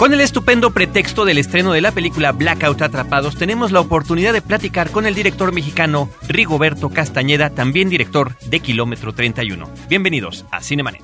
[0.00, 4.40] Con el estupendo pretexto del estreno de la película Blackout Atrapados, tenemos la oportunidad de
[4.40, 9.68] platicar con el director mexicano Rigoberto Castañeda, también director de Kilómetro 31.
[9.90, 11.02] Bienvenidos a Cinemanet.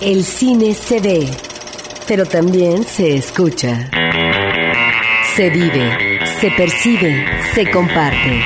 [0.00, 1.28] El cine se ve,
[2.06, 3.90] pero también se escucha.
[5.34, 8.44] Se vive, se percibe, se comparte.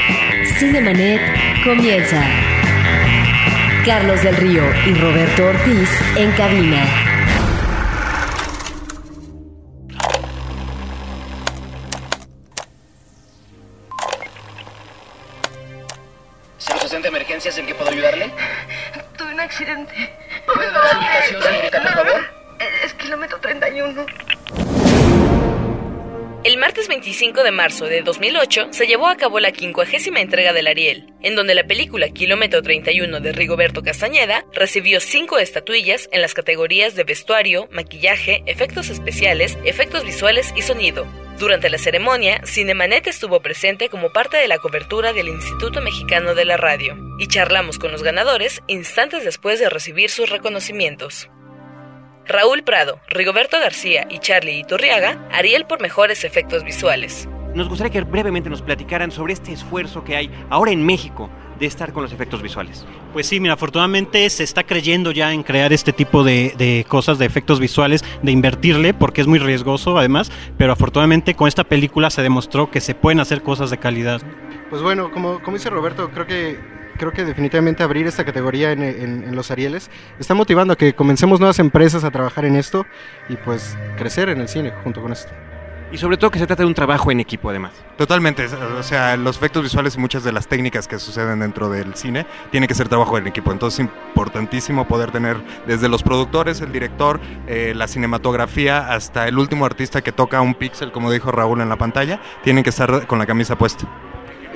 [0.59, 1.21] Cinemanet
[1.63, 2.27] comienza.
[3.85, 7.14] Carlos del Río y Roberto Ortiz en cabina.
[27.33, 31.55] de marzo de 2008 se llevó a cabo la quincuagésima entrega del Ariel, en donde
[31.55, 37.67] la película Kilómetro 31 de Rigoberto Castañeda recibió cinco estatuillas en las categorías de vestuario,
[37.73, 41.07] maquillaje, efectos especiales, efectos visuales y sonido.
[41.39, 46.45] Durante la ceremonia, Cinemanet estuvo presente como parte de la cobertura del Instituto Mexicano de
[46.45, 51.31] la Radio, y charlamos con los ganadores instantes después de recibir sus reconocimientos.
[52.27, 57.29] Raúl Prado, Rigoberto García y Charlie Iturriaga, Ariel por mejores efectos visuales.
[57.55, 61.67] Nos gustaría que brevemente nos platicaran sobre este esfuerzo que hay ahora en México de
[61.67, 62.87] estar con los efectos visuales.
[63.13, 67.27] Pues sí, mira, afortunadamente se está creyendo ya en crear este tipo de, cosas, de
[67.27, 72.23] efectos visuales, de invertirle, porque es muy riesgoso además, pero afortunadamente con esta película se
[72.23, 74.23] demostró que se pueden hacer cosas de calidad.
[74.71, 78.83] Pues bueno, como, como dice Roberto, creo que creo que definitivamente abrir esta categoría en,
[78.83, 82.87] en, los Arieles está motivando a que comencemos nuevas empresas a trabajar en esto
[83.29, 85.33] y pues crecer en el cine junto con esto.
[85.95, 87.73] Y sobre todo que se trata de un trabajo en equipo además.
[87.97, 91.95] Totalmente, o sea, los efectos visuales y muchas de las técnicas que suceden dentro del
[91.95, 93.53] cine tiene que ser trabajo en equipo.
[93.53, 95.37] Entonces es importantísimo poder tener
[95.69, 100.55] desde los productores, el director, eh, la cinematografía, hasta el último artista que toca un
[100.55, 103.87] píxel, como dijo Raúl en la pantalla, tienen que estar con la camisa puesta.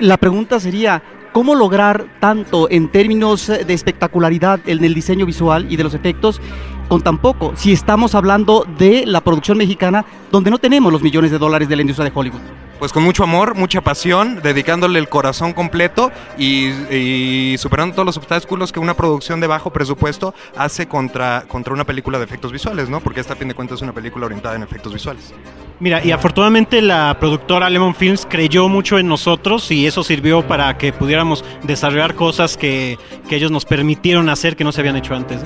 [0.00, 5.76] La pregunta sería, ¿cómo lograr tanto en términos de espectacularidad en el diseño visual y
[5.76, 6.41] de los efectos
[6.88, 11.31] con tan poco, si estamos hablando de la producción mexicana, donde no tenemos los millones
[11.31, 12.41] de dólares de la industria de Hollywood.
[12.78, 18.72] Pues con mucho amor, mucha pasión, dedicándole el corazón completo y, superando todos los obstáculos
[18.72, 23.00] que una producción de bajo presupuesto hace contra, contra una película de efectos visuales, ¿no?
[23.00, 25.34] Porque esta, a fin de cuentas, es una película orientada en efectos visuales.
[25.81, 30.77] Mira, y afortunadamente la productora Lemon Films creyó mucho en nosotros y eso sirvió para
[30.77, 35.15] que pudiéramos desarrollar cosas que, que ellos nos permitieron hacer que no se habían hecho
[35.15, 35.41] antes.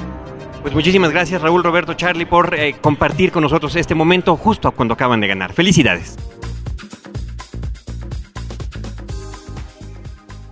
[0.63, 4.95] Pues muchísimas gracias Raúl, Roberto, Charlie por eh, compartir con nosotros este momento justo cuando
[4.95, 5.53] acaban de ganar.
[5.53, 6.17] Felicidades.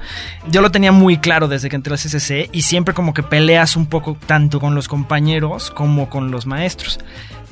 [0.50, 3.76] Yo lo tenía muy claro desde que entré al CCC y siempre como que peleas
[3.76, 6.98] un poco tanto con los compañeros como con los maestros.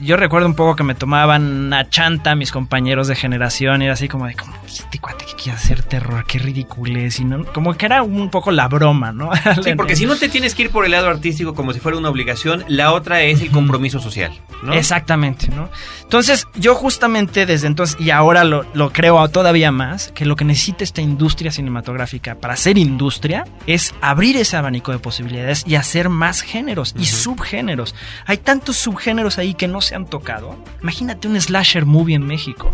[0.01, 3.95] Yo recuerdo un poco que me tomaban a chanta mis compañeros de generación y era
[3.95, 7.75] así como de, como, este cuate que quiere hacer terror, qué ridiculez, y no, como
[7.75, 9.31] que era un poco la broma, ¿no?
[9.63, 11.97] Sí, porque si no te tienes que ir por el lado artístico como si fuera
[11.97, 14.33] una obligación, la otra es el compromiso social,
[14.63, 14.75] ¿no?
[14.75, 15.71] Exactamente, ¿no?
[16.03, 20.45] Entonces, yo justamente desde entonces, y ahora lo, lo creo todavía más, que lo que
[20.45, 26.09] necesita esta industria cinematográfica para ser industria es abrir ese abanico de posibilidades y hacer
[26.09, 27.95] más géneros y subgéneros.
[28.27, 30.57] Hay tantos subgéneros ahí que no se han tocado.
[30.83, 32.71] Imagínate un slasher movie en México.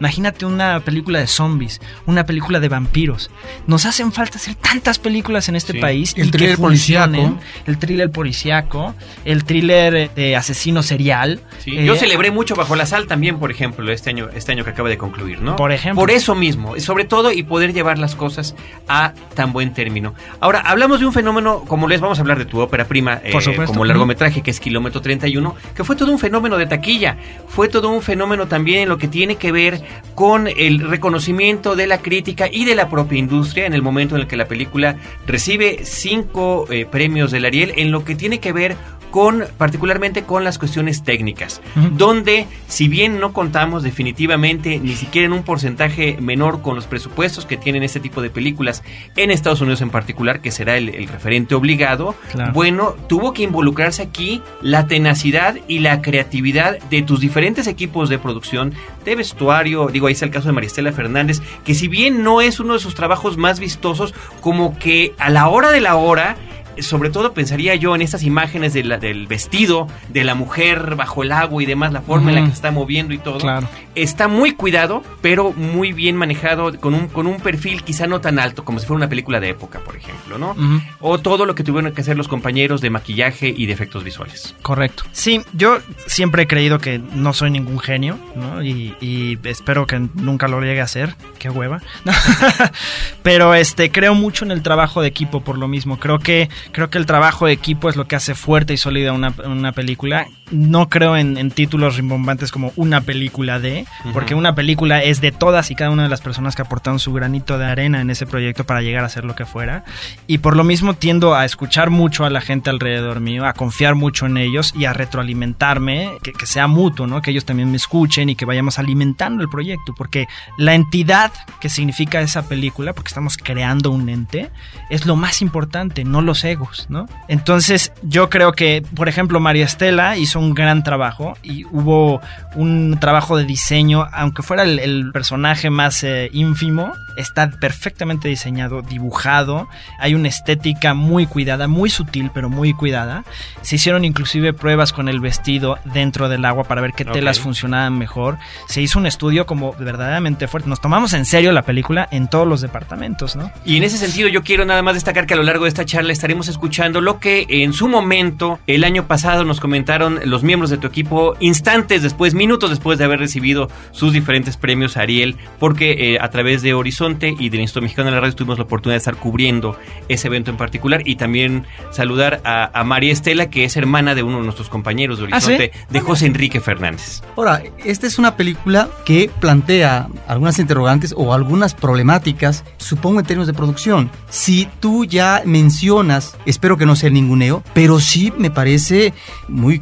[0.00, 3.30] Imagínate una película de zombies, una película de vampiros.
[3.66, 5.78] Nos hacen falta hacer tantas películas en este Sí.
[5.80, 6.14] país.
[6.16, 7.38] El y thriller policíaco.
[7.66, 11.40] El thriller policiaco, el thriller de asesino serial.
[11.58, 14.64] Sí, Eh, Yo celebré mucho Bajo la Sal también, por ejemplo, este año, este año
[14.64, 15.56] que acaba de concluir, ¿no?
[15.56, 16.00] Por ejemplo.
[16.00, 18.54] Por eso mismo, sobre todo, y poder llevar las cosas
[18.88, 20.14] a tan buen término.
[20.40, 23.32] Ahora, hablamos de un fenómeno, como les vamos a hablar de tu ópera prima, eh,
[23.32, 23.72] Por supuesto.
[23.72, 27.16] como largometraje, que es Kilómetro 31, que fue todo un fenómeno de taquilla.
[27.48, 29.82] Fue todo un fenómeno también en lo que tiene que ver
[30.14, 34.22] con el reconocimiento de la crítica y de la propia industria en el momento en
[34.22, 34.96] el que la película
[35.26, 38.76] recibe cinco eh, premios del Ariel, en lo que tiene que ver
[39.10, 41.60] con particularmente con las cuestiones técnicas,
[41.92, 47.46] donde si bien no contamos definitivamente ni siquiera en un porcentaje menor con los presupuestos
[47.46, 48.82] que tienen este tipo de películas
[49.16, 52.52] en Estados Unidos en particular, que será el, el referente obligado, Claro.
[52.52, 58.18] bueno, tuvo que involucrarse aquí la tenacidad y la creatividad de tus diferentes equipos de
[58.18, 62.40] producción, de vestuario, digo, ahí está el caso de Maristela Fernández, que si bien no
[62.40, 66.36] es uno de sus trabajos más vistosos, como que a la hora de la hora
[66.82, 71.22] sobre todo pensaría yo en estas imágenes de la- del vestido de la mujer bajo
[71.22, 73.38] el agua y demás, la forma en la que se está moviendo y todo.
[73.38, 73.68] Claro.
[73.94, 78.38] Está muy cuidado, pero muy bien manejado, con un, con un perfil quizá no tan
[78.38, 80.54] alto, como si fuera una película de época, por ejemplo, ¿no?
[81.00, 84.54] O todo lo que tuvieron que hacer los compañeros de maquillaje y de efectos visuales.
[84.62, 85.04] Correcto.
[85.12, 88.62] Sí, yo siempre he creído que no soy ningún genio, ¿no?
[88.62, 91.14] Y, y espero que nunca lo llegue a ser.
[91.38, 91.80] Qué hueva.
[93.22, 95.98] Pero este creo mucho en el trabajo de equipo por lo mismo.
[95.98, 99.12] Creo que creo que el trabajo de equipo es lo que hace fuerte y sólida
[99.12, 100.28] una, una película.
[100.50, 105.32] No creo en, en títulos rimbombantes como una película de, porque una película es de
[105.32, 108.26] todas y cada una de las personas que aportaron su granito de arena en ese
[108.26, 109.84] proyecto para llegar a ser lo que fuera.
[110.26, 113.94] Y por lo mismo tiendo a escuchar mucho a la gente alrededor mío, a confiar
[113.94, 117.22] mucho en ellos y a retroalimentarme, que, que sea mutuo, ¿no?
[117.22, 120.26] Que ellos también me escuchen y que vayamos alimentando el proyecto, porque
[120.56, 124.50] la entidad que significa esa película, porque estamos creando un ente,
[124.90, 127.06] es lo más importante, no los egos, ¿no?
[127.28, 132.20] Entonces yo creo que, por ejemplo, María Estela hizo hizo un gran trabajo y hubo
[132.54, 138.80] un trabajo de diseño, aunque fuera el, el personaje más eh, ínfimo, está perfectamente diseñado,
[138.82, 139.68] dibujado,
[139.98, 143.24] hay una estética muy cuidada, muy sutil, pero muy cuidada.
[143.62, 147.98] Se hicieron inclusive pruebas con el vestido dentro del agua para ver qué telas funcionaban
[147.98, 148.38] mejor.
[148.68, 150.68] Se hizo un estudio como verdaderamente fuerte.
[150.68, 153.50] Nos tomamos en serio la película en todos los departamentos, ¿no?
[153.64, 155.84] Y en ese sentido yo quiero nada más destacar que a lo largo de esta
[155.84, 160.70] charla estaremos escuchando lo que en su momento el año pasado nos comentaron los miembros
[160.70, 166.14] de tu equipo instantes después, minutos después de haber recibido sus diferentes premios Ariel, porque
[166.14, 168.94] eh, a través de Horizonte y del Instituto Mexicano de la Radio tuvimos la oportunidad
[168.94, 169.76] de estar cubriendo
[170.08, 174.22] ese evento en particular y también saludar a, a María Estela, que es hermana de
[174.22, 175.52] uno de nuestros compañeros de ¿Ah, sí?
[175.52, 177.22] Horizonte, de José Enrique Fernández.
[177.36, 183.46] Ahora, esta es una película que plantea algunas interrogantes o algunas problemáticas, supongo en términos
[183.46, 184.10] de producción.
[184.28, 189.12] Si tú ya mencionas, espero que no sea el ninguneo, pero sí me parece
[189.48, 189.78] muy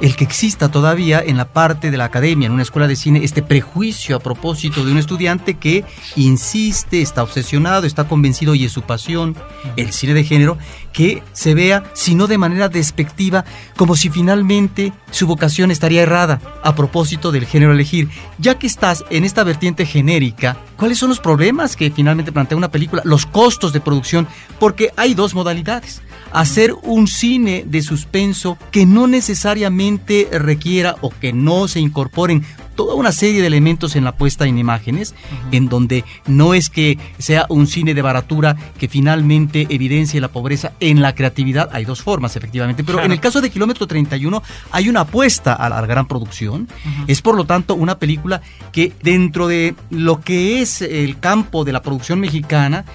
[0.00, 3.22] el que exista todavía en la parte de la academia, en una escuela de cine,
[3.22, 5.84] este prejuicio a propósito de un estudiante que
[6.16, 9.36] insiste, está obsesionado, está convencido y es su pasión,
[9.76, 10.56] el cine de género,
[10.92, 13.44] que se vea, si no de manera despectiva,
[13.76, 18.08] como si finalmente su vocación estaría errada a propósito del género a elegir.
[18.38, 22.70] Ya que estás en esta vertiente genérica, ¿cuáles son los problemas que finalmente plantea una
[22.70, 23.02] película?
[23.04, 24.26] Los costos de producción,
[24.58, 26.02] porque hay dos modalidades.
[26.32, 32.42] Hacer un cine de suspenso que no necesariamente requiera o que no se incorporen
[32.74, 35.14] toda una serie de elementos en la puesta en imágenes,
[35.50, 40.72] en donde no es que sea un cine de baratura que finalmente evidencie la pobreza
[40.80, 41.68] en la creatividad.
[41.74, 43.06] Hay dos formas, efectivamente, pero Claro.
[43.06, 46.66] en el caso de Kilómetro 31 hay una apuesta a la gran producción.
[47.06, 48.40] Es por lo tanto una película
[48.72, 52.86] que dentro de lo que es el campo de la producción mexicana,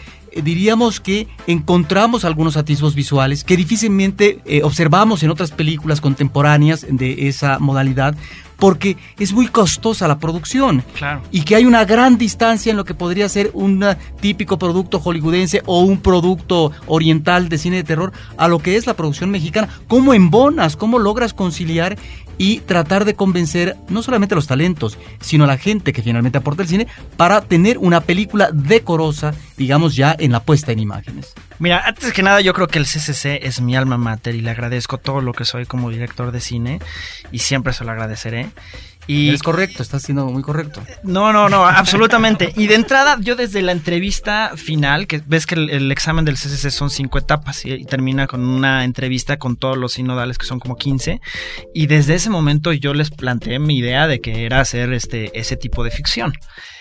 [0.43, 7.27] diríamos que encontramos algunos atisbos visuales que difícilmente eh, observamos en otras películas contemporáneas de
[7.27, 8.15] esa modalidad
[8.57, 11.21] porque es muy costosa la producción Claro.
[11.31, 13.85] y que hay una gran distancia en lo que podría ser un
[14.19, 18.87] típico producto hollywoodense o un producto oriental de cine de terror a lo que es
[18.87, 19.69] la producción mexicana.
[19.87, 20.75] ¿Cómo embonas?
[20.75, 21.97] ¿Cómo logras conciliar
[22.37, 26.37] y tratar de convencer no solamente a los talentos, sino a la gente que finalmente
[26.37, 31.33] aporta el cine para tener una película decorosa, digamos ya en la puesta en imágenes?
[31.59, 34.51] Mira, antes que nada yo creo que el CCC es mi alma mater y le
[34.51, 36.79] agradezco todo lo que soy como director de cine
[37.31, 38.49] y siempre se lo agradeceré.
[39.07, 40.83] Y Es correcto, estás siendo muy correcto.
[41.03, 42.53] No, no, no, absolutamente.
[42.55, 46.35] Y de entrada, yo desde la entrevista final, que ves que el, el examen del
[46.35, 50.45] CCC son cinco etapas y, y termina con una entrevista con todos los sinodales, que
[50.45, 51.21] son como 15,
[51.73, 55.55] y desde ese momento yo les planteé mi idea de que era hacer este, ese
[55.55, 56.33] tipo de ficción.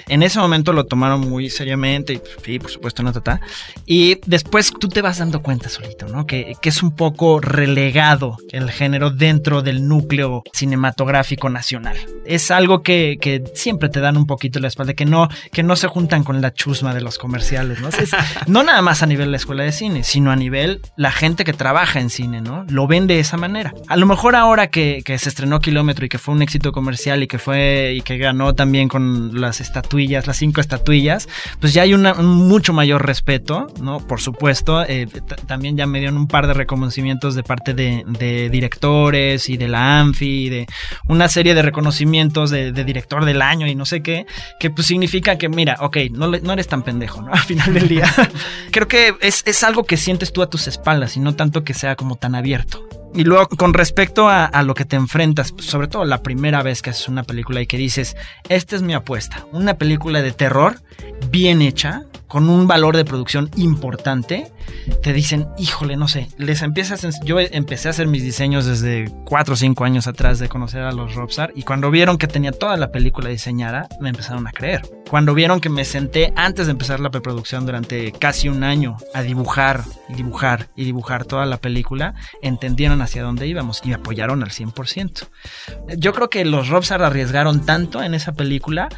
[0.08, 3.40] En ese momento lo tomaron muy seriamente, y pues, sí, por supuesto, no tata.
[3.86, 6.26] Y después tú te vas dando cuenta solito, ¿no?
[6.26, 11.96] Que, que es un poco relegado el género dentro del núcleo cinematográfico nacional.
[12.24, 15.74] Es algo que, que siempre te dan un poquito la espalda, que no, que no
[15.76, 17.88] se juntan con la chusma de los comerciales, ¿no?
[17.88, 18.10] Es-
[18.46, 21.44] no nada más a nivel de la escuela de cine, sino a nivel la gente
[21.44, 22.64] que trabaja en cine, ¿no?
[22.68, 23.72] Lo ven de esa manera.
[23.88, 27.22] A lo mejor ahora que, que se estrenó Kilómetro y que fue un éxito comercial
[27.22, 29.60] y que fue y que ganó también con las
[29.96, 31.28] estatuillas, las cinco estatuillas,
[31.60, 33.98] pues ya hay una- un mucho mayor respeto, ¿no?
[34.00, 35.06] Por supuesto, eh,
[35.46, 39.68] también ya me dieron un par de reconocimientos de parte de, de directores y de
[39.68, 40.66] la ANFI y de
[41.08, 44.26] una serie de reconocimientos de, de director del año y no sé qué,
[44.60, 47.32] que pues significa que, mira, ok, no, le- no eres tan pendejo, ¿no?
[47.32, 48.12] Al final del día.
[48.70, 51.74] Creo que es, es algo que sientes tú a tus espaldas y no tanto que
[51.74, 52.82] sea como tan abierto.
[53.16, 56.90] Y luego, con respecto a, lo que te enfrentas, sobre todo la primera vez que
[56.90, 58.14] haces una película y que dices,
[58.50, 60.82] esta es mi apuesta, una película de terror
[61.30, 64.52] bien hecha, con un valor de producción importante,
[65.02, 69.54] te dicen, híjole, no sé, les empiezas, yo empecé a hacer mis diseños desde 4
[69.54, 72.76] o 5 años atrás de conocer a los Robsar y cuando vieron que tenía toda
[72.76, 74.82] la película diseñada, me empezaron a creer.
[75.08, 79.22] Cuando vieron que me senté antes de empezar la preproducción durante casi un año a
[79.22, 84.42] dibujar y dibujar y dibujar toda la película, entendieron hacia dónde íbamos y me apoyaron
[84.42, 85.28] al 100%.
[85.96, 88.88] Yo creo que los Robsar arriesgaron tanto en esa película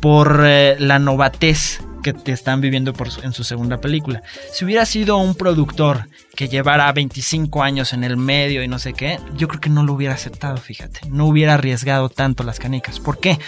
[0.00, 4.22] por eh, la novatez que te están viviendo en su segunda película.
[4.52, 8.92] Si hubiera sido un productor que llevara 25 años en el medio y no sé
[8.92, 11.00] qué, yo creo que no lo hubiera aceptado, fíjate.
[11.08, 13.00] No hubiera arriesgado tanto las canicas.
[13.00, 13.38] ¿Por qué?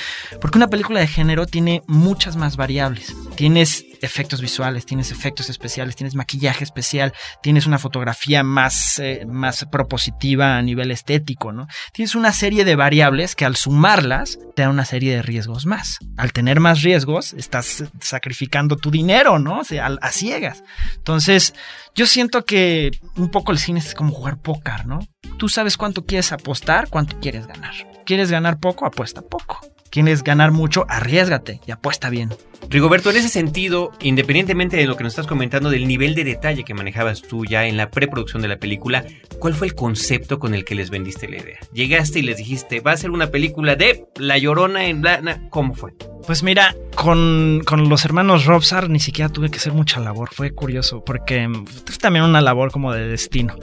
[0.40, 3.14] Porque una película de género tiene muchas más variables.
[3.36, 9.66] Tienes efectos visuales, tienes efectos especiales, tienes maquillaje especial, tienes una fotografía más, eh, más
[9.70, 11.66] propositiva a nivel estético, ¿no?
[11.92, 15.98] Tienes una serie de variables que al sumarlas te da una serie de riesgos más.
[16.16, 19.60] Al tener más riesgos, estás sacrificando tu dinero, ¿no?
[19.60, 20.62] O sea, a, ciegas.
[20.96, 21.54] Entonces,
[21.94, 25.00] yo siento que un poco el cine es como jugar póker, ¿no?
[25.36, 27.74] Tú sabes cuánto quieres apostar, cuánto quieres ganar.
[28.04, 28.86] ¿Quieres ganar poco?
[28.86, 29.60] Apuesta poco.
[29.90, 30.84] ¿Quieres ganar mucho?
[30.88, 32.30] Arriesgate y apuesta bien.
[32.68, 36.64] Rigoberto, en ese sentido, independientemente de lo que nos estás comentando del nivel de detalle
[36.64, 39.04] que manejabas tú ya en la preproducción de la película,
[39.38, 41.58] ¿cuál fue el concepto con el que les vendiste la idea?
[41.72, 45.48] Llegaste y les dijiste, va a ser una película de La Llorona en Blana.
[45.50, 45.92] ¿Cómo fue?
[46.26, 50.30] Pues mira, con, con los hermanos Robsar ni siquiera tuve que hacer mucha labor.
[50.32, 51.48] Fue curioso porque
[51.88, 53.56] es también una labor como de destino.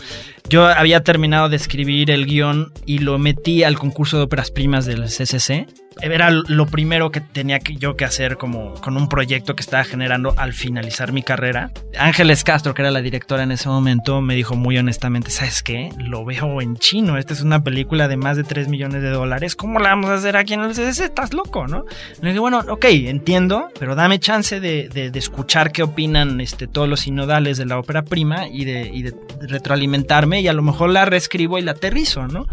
[0.49, 4.85] Yo había terminado de escribir el guion y lo metí al concurso de óperas primas
[4.85, 5.67] del CCC.
[6.01, 9.83] Era lo primero que tenía que yo que hacer como con un proyecto que estaba
[9.83, 11.71] generando al finalizar mi carrera.
[11.97, 15.89] Ángeles Castro, que era la directora en ese momento, me dijo muy honestamente, ¿sabes qué?
[15.97, 17.17] Lo veo en chino.
[17.17, 19.55] Esta es una película de más de 3 millones de dólares.
[19.55, 21.05] ¿Cómo la vamos a hacer aquí en el CCC?
[21.05, 21.85] Estás loco, ¿no?
[22.21, 26.67] Le dije, bueno, ok, entiendo, pero dame chance de, de, de escuchar qué opinan este,
[26.67, 30.61] todos los sinodales de la ópera prima y de, y de retroalimentarme y a lo
[30.61, 32.47] mejor la reescribo y la aterrizo, ¿no?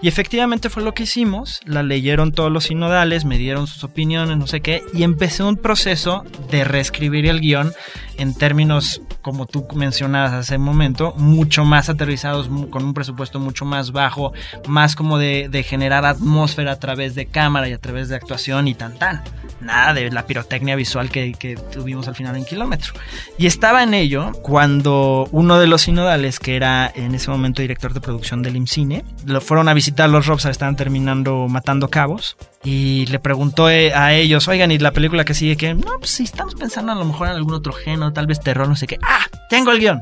[0.00, 4.38] Y efectivamente fue lo que hicimos, la leyeron todos los sinodales, me dieron sus opiniones,
[4.38, 7.72] no sé qué, y empecé un proceso de reescribir el guion
[8.16, 13.64] en términos, como tú mencionabas hace un momento, mucho más aterrizados, con un presupuesto mucho
[13.64, 14.32] más bajo,
[14.68, 18.68] más como de, de generar atmósfera a través de cámara y a través de actuación
[18.68, 19.22] y tan tan.
[19.60, 22.94] Nada de la pirotecnia visual que, que tuvimos al final en Kilómetro.
[23.38, 27.94] Y estaba en ello cuando uno de los sinodales, que era en ese momento director
[27.94, 32.36] de producción del IMCINE, lo fueron a visitar los Robs, estaban terminando matando cabos.
[32.64, 35.56] Y le preguntó eh, a ellos, oigan, ¿y la película que sigue?
[35.56, 38.40] Que no, pues sí, estamos pensando a lo mejor en algún otro género, tal vez
[38.40, 38.98] terror, no sé qué.
[39.02, 39.26] ¡Ah!
[39.50, 40.00] Tengo el guion.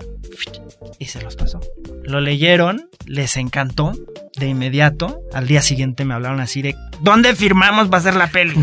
[0.98, 1.60] Y se los pasó.
[2.04, 3.92] Lo leyeron, les encantó.
[4.36, 8.28] De inmediato, al día siguiente me hablaron así de, ¿dónde firmamos va a ser la
[8.28, 8.54] peli?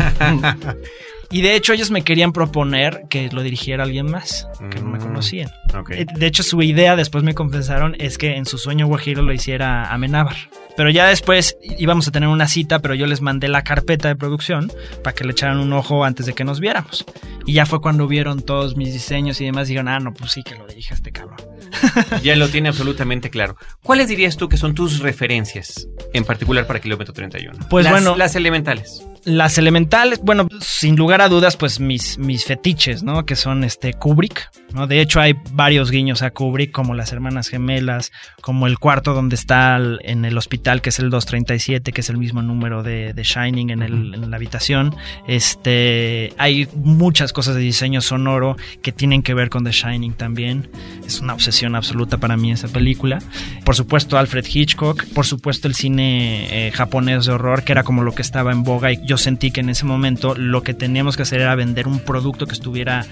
[1.30, 4.98] Y de hecho ellos me querían proponer que lo dirigiera alguien más, que no me
[4.98, 5.50] conocían.
[5.74, 6.06] Okay.
[6.14, 9.92] De hecho su idea, después me confesaron, es que en su sueño Guajiro lo hiciera
[9.92, 10.36] Amenábar.
[10.78, 14.16] Pero ya después íbamos a tener una cita, pero yo les mandé la carpeta de
[14.16, 17.04] producción para que le echaran un ojo antes de que nos viéramos.
[17.44, 20.42] Y ya fue cuando vieron todos mis diseños y demás, dijeron, ah, no, pues sí,
[20.42, 21.38] que lo dirija este cabrón.
[22.22, 23.56] ya lo tiene absolutamente claro.
[23.82, 27.66] ¿Cuáles dirías tú que son tus referencias, en particular para Kilómetro 31?
[27.68, 29.04] Pues las, bueno, las elementales.
[29.28, 33.26] Las elementales, bueno, sin lugar a dudas, pues mis, mis fetiches, ¿no?
[33.26, 34.86] Que son este Kubrick, ¿no?
[34.86, 39.34] De hecho, hay varios guiños a Kubrick, como las hermanas gemelas, como el cuarto donde
[39.34, 43.12] está el, en el hospital, que es el 237, que es el mismo número de,
[43.12, 44.96] de Shining en, el, en la habitación.
[45.26, 50.70] Este, hay muchas cosas de diseño sonoro que tienen que ver con The Shining también.
[51.06, 53.18] Es una obsesión absoluta para mí esa película.
[53.64, 55.04] Por supuesto, Alfred Hitchcock.
[55.14, 58.62] Por supuesto, el cine eh, japonés de horror, que era como lo que estaba en
[58.62, 58.92] boga.
[58.92, 62.00] Y yo sentí que en ese momento lo que teníamos que hacer era vender un
[62.00, 63.06] producto que estuviera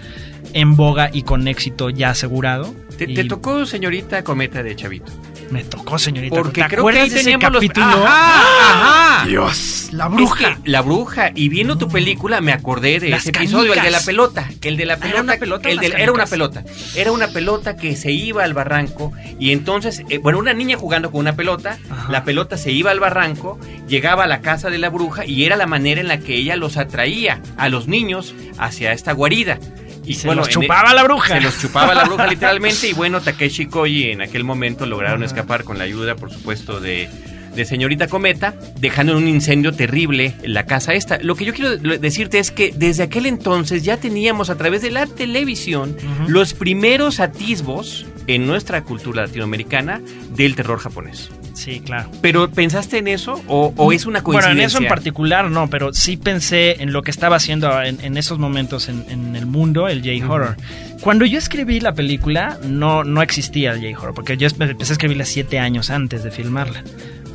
[0.52, 2.74] en boga y con éxito ya asegurado.
[2.96, 5.12] ¿Te, y te tocó, señorita Cometa de Chavito?
[5.50, 6.34] Me tocó, señorita.
[6.36, 7.64] Porque ¿Te creo que ahí teníamos los...
[7.76, 9.26] Ajá, ajá.
[9.26, 10.50] Dios, la bruja.
[10.50, 11.30] Es que la bruja.
[11.34, 14.48] Y viendo tu película me acordé de Las ese episodio, el de la pelota.
[14.62, 15.22] El de la ¿Era pelota.
[15.22, 16.64] una pelota o el las de- era una pelota.
[16.96, 19.12] Era una pelota que se iba al barranco.
[19.38, 21.78] Y entonces, eh, bueno, una niña jugando con una pelota.
[21.90, 22.10] Ajá.
[22.12, 25.56] La pelota se iba al barranco, llegaba a la casa de la bruja y era
[25.56, 29.58] la manera en la que ella los atraía a los niños hacia esta guarida.
[30.06, 31.34] Y se bueno, los en- chupaba la bruja.
[31.34, 35.22] Se los chupaba la bruja literalmente y bueno, Takeshi y Koji en aquel momento lograron
[35.24, 37.08] escapar con la ayuda, por supuesto, de,
[37.54, 41.18] de señorita Cometa, dejando en un incendio terrible la casa esta.
[41.20, 44.82] Lo que yo quiero de- decirte es que desde aquel entonces ya teníamos a través
[44.82, 45.96] de la televisión
[46.28, 51.30] los primeros atisbos en nuestra cultura latinoamericana del terror japonés.
[51.56, 52.10] Sí, claro.
[52.20, 54.62] ¿Pero pensaste en eso o, o es una Bueno, coincidencia?
[54.62, 58.18] en eso en particular no, pero sí pensé en lo que estaba haciendo en, en
[58.18, 60.56] esos momentos en, en el mundo, el J-Horror.
[61.00, 65.24] Cuando yo escribí la película, no, no existía el J-Horror, porque yo empecé a escribirla
[65.24, 66.84] siete años antes de filmarla.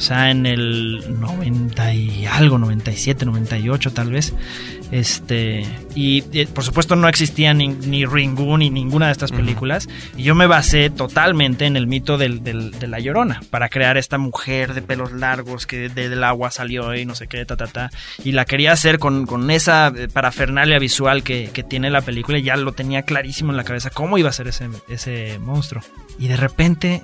[0.02, 4.34] O sea, en el 90 y algo, 97, 98 tal vez.
[4.92, 9.88] Este, y por supuesto no existía ni, ni Ringu ni ninguna de estas películas.
[10.18, 13.96] Y yo me basé totalmente en el mito del, del- de la llorona para crear
[13.98, 17.56] esta mujer de pelos largos que de- del agua salió y no sé qué, ta,
[17.56, 17.92] ta, ta.
[18.24, 22.40] Y la quería hacer con, con esa eh, parafernalia visual que, que tiene la película.
[22.40, 25.84] Y ya lo tenía clarísimo en la cabeza cómo iba a ser ese, ese monstruo.
[26.18, 27.04] Y de repente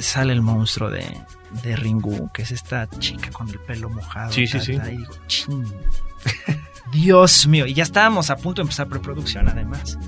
[0.00, 1.04] sale el monstruo de,
[1.62, 4.32] de Ringu, que es esta chica con el pelo mojado.
[4.32, 4.72] Sí, sí, sí.
[4.72, 5.64] Y digo, "Chin".
[6.92, 9.98] Dios mío, y ya estábamos a punto de empezar preproducción además.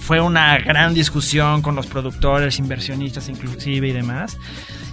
[0.00, 4.36] fue una gran discusión con los productores, inversionistas inclusive y demás.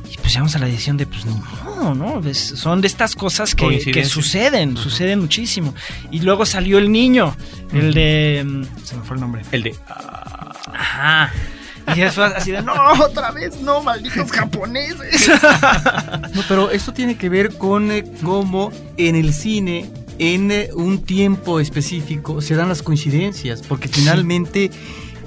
[0.09, 3.79] Y pues llegamos a la decisión de, pues no, no, son de estas cosas que,
[3.79, 5.73] que suceden, suceden muchísimo.
[6.11, 7.35] Y luego salió el niño,
[7.73, 8.43] el de...
[8.45, 9.41] mm, Se me fue el nombre.
[9.51, 9.75] El de...
[10.73, 11.31] Ajá.
[11.95, 15.29] Y después así de, no, otra vez, no, malditos japoneses.
[16.33, 21.03] No, pero esto tiene que ver con eh, cómo en el cine, en eh, un
[21.03, 24.71] tiempo específico, se dan las coincidencias, porque finalmente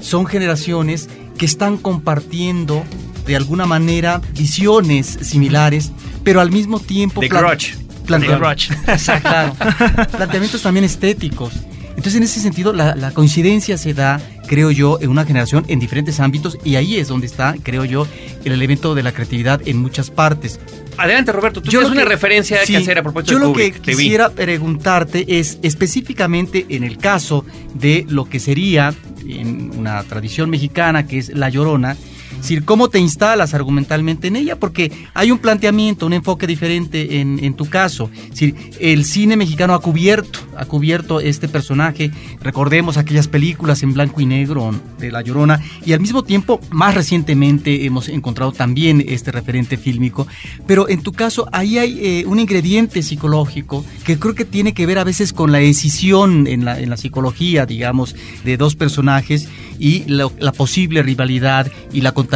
[0.00, 2.84] son generaciones que están compartiendo
[3.26, 7.20] de alguna manera visiones similares, pero al mismo tiempo...
[7.20, 7.74] The Grudge.
[8.06, 8.72] plante- The Grudge.
[8.86, 9.56] Exacto.
[10.16, 11.52] Planteamientos también estéticos.
[11.96, 15.78] Entonces, en ese sentido, la, la coincidencia se da, creo yo, en una generación en
[15.78, 18.06] diferentes ámbitos y ahí es donde está, creo yo,
[18.44, 20.58] el elemento de la creatividad en muchas partes.
[20.96, 21.60] Adelante, Roberto.
[21.62, 23.70] Tú Yo tienes una que- referencia sí, que hacer a propósito Yo de lo que
[23.70, 23.80] vi.
[23.80, 28.92] quisiera preguntarte es específicamente en el caso de lo que sería
[29.26, 31.96] en una tradición mexicana que es La Llorona,
[32.44, 34.56] decir, ¿cómo te instalas argumentalmente en ella?
[34.58, 38.10] Porque hay un planteamiento, un enfoque diferente en, en tu caso.
[38.24, 42.10] Es decir, el cine mexicano ha cubierto, ha cubierto este personaje.
[42.40, 45.60] Recordemos aquellas películas en blanco y negro de La Llorona.
[45.84, 50.26] Y al mismo tiempo, más recientemente hemos encontrado también este referente fílmico.
[50.66, 54.86] Pero en tu caso, ahí hay eh, un ingrediente psicológico que creo que tiene que
[54.86, 59.48] ver a veces con la decisión en la, en la psicología, digamos, de dos personajes
[59.78, 62.33] y lo- la posible rivalidad y la contaminación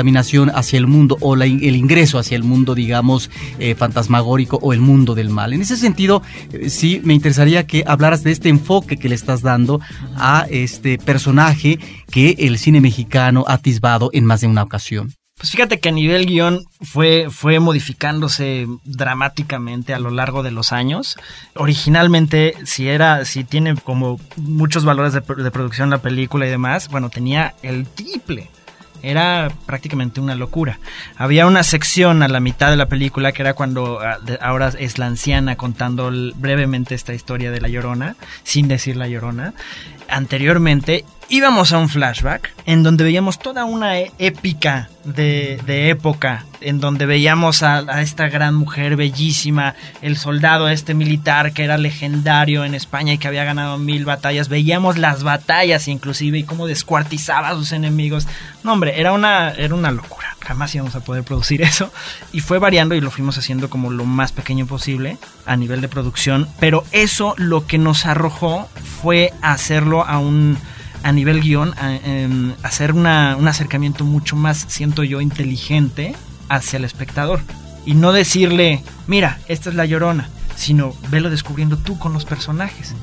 [0.54, 5.14] hacia el mundo o el ingreso hacia el mundo, digamos, eh, fantasmagórico o el mundo
[5.14, 5.52] del mal.
[5.52, 9.42] En ese sentido, eh, sí, me interesaría que hablaras de este enfoque que le estás
[9.42, 9.80] dando
[10.16, 11.78] a este personaje
[12.10, 15.14] que el cine mexicano ha atisbado en más de una ocasión.
[15.38, 20.72] Pues fíjate que a nivel guion fue, fue modificándose dramáticamente a lo largo de los
[20.72, 21.16] años.
[21.54, 27.08] Originalmente, si era, si tiene como muchos valores de producción la película y demás, bueno,
[27.08, 28.50] tenía el triple.
[29.02, 30.78] Era prácticamente una locura.
[31.16, 34.98] Había una sección a la mitad de la película que era cuando ah, ahora es
[34.98, 39.54] la anciana contando brevemente esta historia de la llorona, sin decir la llorona.
[40.08, 46.80] Anteriormente íbamos a un flashback en donde veíamos toda una e- épica de, época, en
[46.80, 52.64] donde veíamos a, a esta gran mujer bellísima, el soldado este militar que era legendario
[52.64, 57.48] en España y que había ganado mil batallas, veíamos las batallas inclusive y cómo descuartizaba
[57.48, 58.26] a sus enemigos.
[58.62, 61.90] No hombre, era una, era una locura, jamás íbamos a poder producir eso.
[62.32, 65.88] Y fue variando y lo fuimos haciendo como lo más pequeño posible a nivel de
[65.88, 68.68] producción, pero eso lo que nos arrojó
[69.00, 70.58] fue hacerlo a un
[71.02, 76.14] a nivel guion, em, hacer una- un acercamiento mucho más, siento yo, inteligente
[76.48, 77.40] hacia el espectador.
[77.86, 82.94] Y no decirle, mira, esta es la llorona, sino velo descubriendo tú con los personajes.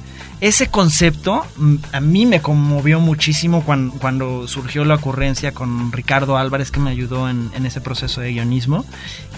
[0.46, 6.38] Ese concepto mm, a mí me conmovió muchísimo cuan- cuando, surgió la ocurrencia con Ricardo
[6.38, 8.86] Álvarez que me ayudó en, en ese proceso de guionismo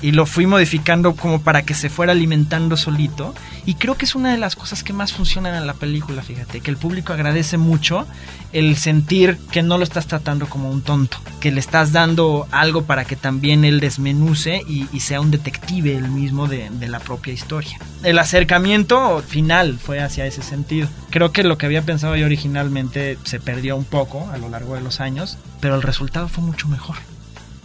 [0.02, 3.34] y lo fui modificando como para que se fuera alimentando solito
[3.66, 6.60] y creo que es una de las cosas que más funcionan en la película, fíjate,
[6.60, 8.06] que el público agradece mucho
[8.52, 12.84] el sentir que no lo estás tratando como un tonto, que le estás dando algo
[12.84, 17.00] para que también él desmenuce y, y sea un detective él mismo de, de la
[17.00, 17.80] propia historia.
[18.04, 20.90] El acercamiento final fue hacia ese sentido.
[21.10, 24.76] Creo que lo que había pensado yo originalmente se perdió un poco a lo largo
[24.76, 26.98] de los años, pero el resultado fue mucho mejor.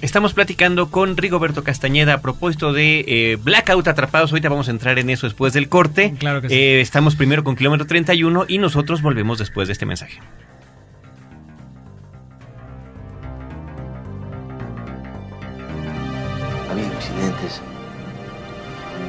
[0.02, 4.32] Estamos platicando con Rigoberto Castañeda a propósito de eh, Blackout Atrapados.
[4.32, 6.14] Ahorita vamos a entrar en eso después del corte.
[6.18, 6.54] Claro que sí.
[6.56, 10.18] Eh, estamos primero con kilómetro 31 y nosotros volvemos después de este mensaje.
[16.68, 17.60] Ha habido accidentes,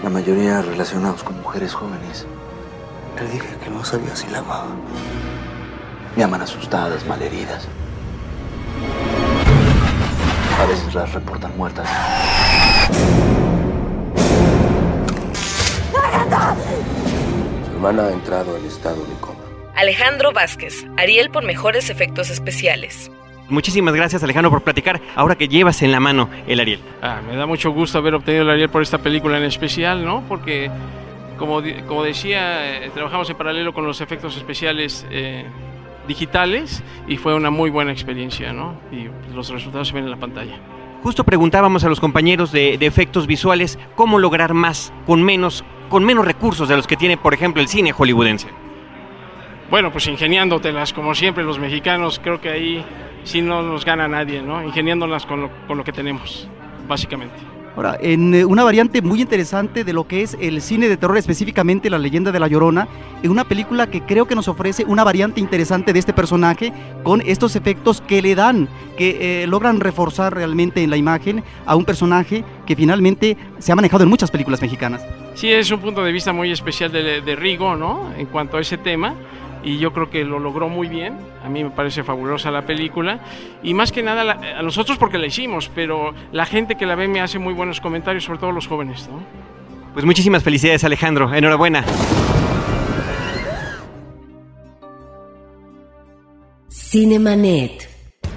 [0.04, 2.28] la mayoría relacionados con mujeres jóvenes.
[3.20, 4.68] Le dije que no sabía si la amaba.
[6.16, 7.68] Me aman asustadas, malheridas.
[10.60, 11.88] A veces las reportan muertas.
[17.66, 19.40] Su hermana ha entrado en estado de coma.
[19.76, 23.12] Alejandro Vázquez, Ariel por mejores efectos especiales.
[23.50, 25.02] Muchísimas gracias Alejandro por platicar.
[25.16, 26.80] Ahora que llevas en la mano el Ariel.
[27.02, 30.24] Ah, me da mucho gusto haber obtenido el Ariel por esta película en especial, ¿no?
[30.30, 30.72] Porque,
[31.44, 35.46] como, decía, eh, trabajamos en paralelo con los efectos especiales eh,
[36.08, 38.76] digitales y fue una muy buena experiencia, ¿no?
[38.92, 40.58] Y los resultados se ven en la pantalla.
[41.04, 46.06] Justo preguntábamos a los compañeros de, de efectos visuales cómo lograr más con menos, con
[46.06, 48.48] menos recursos de los que tiene, por ejemplo, el cine hollywoodense.
[49.70, 52.86] Bueno, pues ingeniándotelas, como siempre, los mexicanos, creo que ahí
[53.24, 54.64] sí no nos gana nadie, ¿no?
[54.64, 56.48] Ingeniándolas con lo, con lo que tenemos,
[56.88, 57.36] básicamente.
[57.76, 61.18] Ahora, en eh, una variante muy interesante de lo que es el cine de terror,
[61.18, 62.88] específicamente la leyenda de la Llorona,
[63.24, 66.72] en una película que creo que nos ofrece una variante interesante de este personaje
[67.04, 71.76] con estos efectos que le dan, que eh, logran reforzar realmente en la imagen a
[71.76, 75.02] un personaje que finalmente se ha manejado en muchas películas mexicanas.
[75.34, 78.12] Sí, es un punto de vista muy especial de, de Rigo, ¿no?
[78.16, 79.16] En cuanto a ese tema
[79.64, 81.18] y yo creo que lo logró muy bien.
[81.44, 83.20] A mí me parece fabulosa la película
[83.64, 86.96] y más que nada la- a nosotros porque la hicimos, pero la gente que la
[86.96, 89.08] ve me hace muy buenos comentarios, sobre todo los jóvenes.
[89.12, 89.24] ¿no?
[89.94, 91.34] Pues muchísimas felicidades, Alejandro.
[91.34, 91.84] Enhorabuena.
[96.70, 97.90] Cinemanet.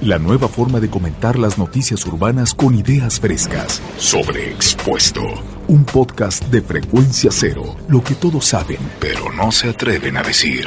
[0.02, 3.80] La nueva forma de comentar las noticias urbanas con ideas frescas.
[3.96, 5.22] Sobreexpuesto.
[5.68, 7.74] Un podcast de frecuencia cero.
[7.88, 10.66] Lo que todos saben, pero no se atreven a decir.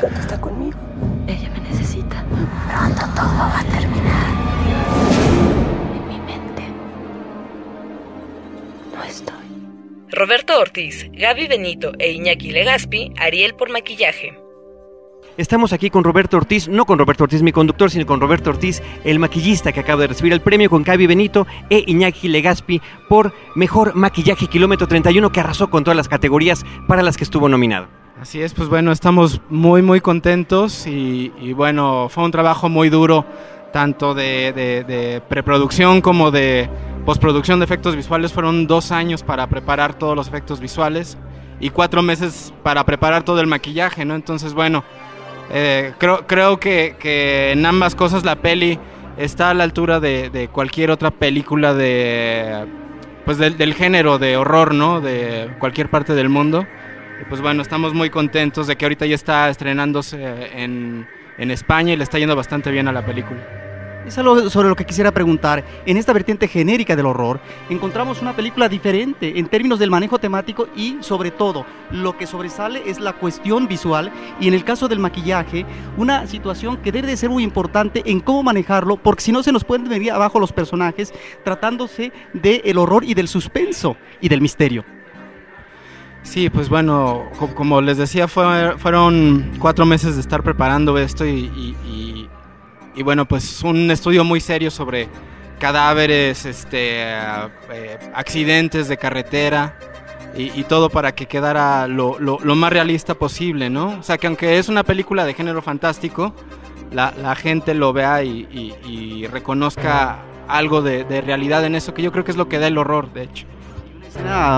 [0.03, 0.77] Está conmigo.
[1.27, 2.23] Ella me necesita.
[2.69, 4.27] Pronto todo va a terminar.
[5.91, 6.63] En mi mente.
[8.95, 9.33] No estoy.
[10.11, 14.37] Roberto Ortiz, Gaby Benito e Iñaki Legaspi, Ariel por maquillaje.
[15.37, 18.81] Estamos aquí con Roberto Ortiz, no con Roberto Ortiz mi conductor, sino con Roberto Ortiz,
[19.03, 23.33] el maquillista que acaba de recibir el premio con Gaby Benito e Iñaki Legaspi por
[23.55, 27.87] Mejor Maquillaje Kilómetro 31 que arrasó con todas las categorías para las que estuvo nominado.
[28.21, 33.23] Así es, pues bueno, estamos muy muy contentos y, bueno, fue un trabajo muy duro,
[33.71, 36.67] tanto de, preproducción como de
[37.05, 38.33] postproducción de efectos visuales.
[38.33, 41.15] Fueron dos años para preparar todos los efectos visuales
[41.59, 44.15] y cuatro meses para preparar todo el maquillaje, ¿no?
[44.15, 44.83] Entonces, bueno,
[45.51, 48.79] eh, creo, creo que, que en ambas cosas la peli
[49.17, 52.65] está a la altura de, de cualquier otra película de
[53.25, 55.01] pues del, del género de horror, ¿no?
[55.01, 56.65] De cualquier parte del mundo.
[57.21, 60.17] Y pues bueno, estamos muy contentos de que ahorita ya está estrenándose
[60.53, 63.39] en, en España y le está yendo bastante bien a la película.
[64.07, 65.65] Es algo sobre lo que quisiera preguntar.
[65.85, 70.69] En esta vertiente genérica del horror, encontramos una película diferente en términos del manejo temático
[70.77, 74.99] y, sobre todo, lo que sobresale es la cuestión visual y, en el caso del
[74.99, 75.65] maquillaje,
[75.97, 79.51] una situación que debe de ser muy importante en cómo manejarlo, porque si no se
[79.51, 84.85] nos pueden venir abajo los personajes tratándose del horror y del suspenso y del misterio.
[86.27, 91.25] Sí, pues bueno, co- como les decía, fue- fueron cuatro meses de estar preparando esto
[91.25, 91.49] y,
[91.85, 92.29] y-
[92.95, 95.07] y- bueno, pues un estudio muy serio sobre
[95.59, 99.77] cadáveres, este, eh, accidentes de carretera
[100.35, 103.97] y, todo para que quedara lo, lo- más realista posible, ¿no?
[103.99, 106.33] O sea, que aunque es una película de género fantástico,
[106.91, 112.31] la, gente lo vea y, reconozca algo de realidad en eso, que yo creo que
[112.31, 113.45] es lo que da el horror, de hecho.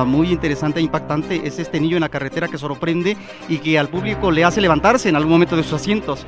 [0.05, 3.17] Muy interesante e impactante es este niño en la carretera que sorprende
[3.47, 6.25] y que al público le hace levantarse en algún momento de sus asientos.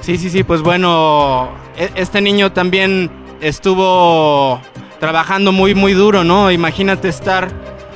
[0.00, 4.60] Sí, sí, sí, pues bueno, e- este niño también estuvo
[5.00, 6.50] trabajando muy, muy duro, ¿no?
[6.50, 7.50] Imagínate estar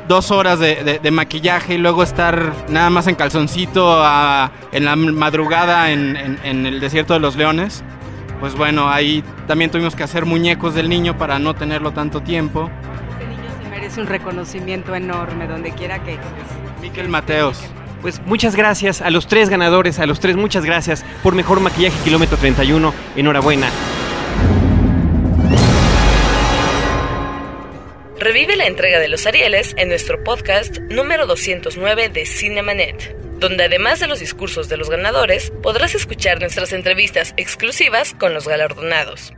[0.09, 4.03] dos horas de, maquillaje y luego estar nada más en calzoncito
[4.73, 7.85] en la madrugada en el desierto de los leones.
[8.41, 12.71] Pues bueno, ahí también tuvimos que hacer muñecos del niño para no tenerlo tanto tiempo.
[13.91, 16.17] Merece un reconocimiento enorme donde quiera que
[16.81, 17.59] Miquel Mateos.
[18.03, 21.97] Pues muchas gracias a los tres ganadores, a los tres muchas gracias por Mejor Maquillaje
[22.05, 22.95] Kilómetro 31.
[23.17, 23.69] Enhorabuena.
[28.19, 33.99] Revive la entrega de los Arieles en nuestro podcast número 209 de Cinemanet, donde además
[33.99, 39.33] de los discursos de los ganadores, podrás escuchar nuestras entrevistas exclusivas con los galardonados.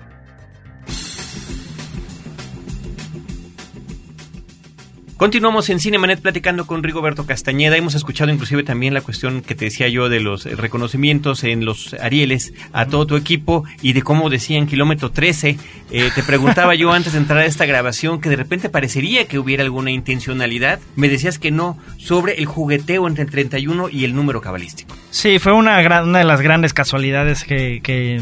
[5.23, 7.77] Continuamos en Cinemanet platicando con Rigoberto Castañeda.
[7.77, 11.65] Hemos escuchado inclusive también la cuestión que te decía yo de los eh, reconocimientos en
[11.65, 15.59] los Arieles a todo tu equipo y de cómo decían kilómetro 13.
[15.93, 19.39] Eh, te preguntaba yo antes de entrar a esta grabación que de repente parecería que
[19.39, 20.81] hubiera alguna intencionalidad.
[20.97, 24.97] Me decías que no, sobre el jugueteo entre el 31 y el número cabalístico.
[25.11, 28.21] Sí, fue una, una de las grandes casualidades que, que,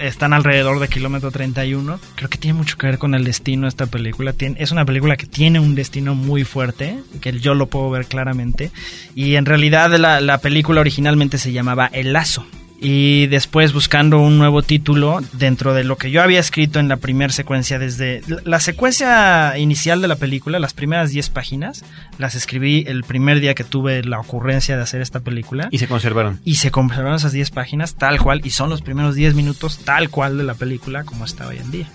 [0.00, 1.98] están alrededor de kilómetro 31.
[2.14, 4.34] Creo que tiene mucho que ver con el destino de esta película.
[4.38, 8.70] Es una película que tiene un destino muy fuerte, que yo lo puedo ver claramente.
[9.14, 12.46] Y en realidad la, la película originalmente se llamaba El Lazo
[12.80, 16.96] y después buscando un nuevo título dentro de lo que yo había escrito en la
[16.96, 21.84] primera secuencia desde la secuencia inicial de la película, las primeras 10 páginas,
[22.18, 25.68] las escribí el primer día que tuve la ocurrencia de hacer esta película.
[25.70, 26.40] Y se conservaron.
[26.44, 30.10] Y se conservaron esas 10 páginas tal cual y son los primeros 10 minutos tal
[30.10, 31.88] cual de la película como está hoy en día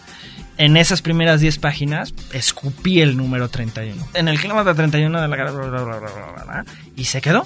[0.58, 4.10] en esas primeras 10 páginas escupí el número 31.
[4.14, 6.66] En el kilómetro 31 de la...
[6.96, 7.46] y se quedó.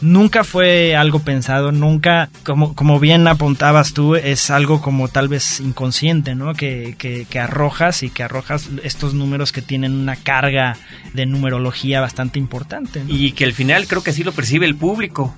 [0.00, 5.60] Nunca fue algo pensado, nunca, como, como bien apuntabas tú, es algo como tal vez
[5.60, 6.54] inconsciente, ¿no?
[6.54, 10.76] Que, que, arrojas y que arrojas estos números que tienen una carga
[11.14, 13.02] de numerología bastante importante.
[13.06, 15.36] Y que al final creo que así lo percibe el público.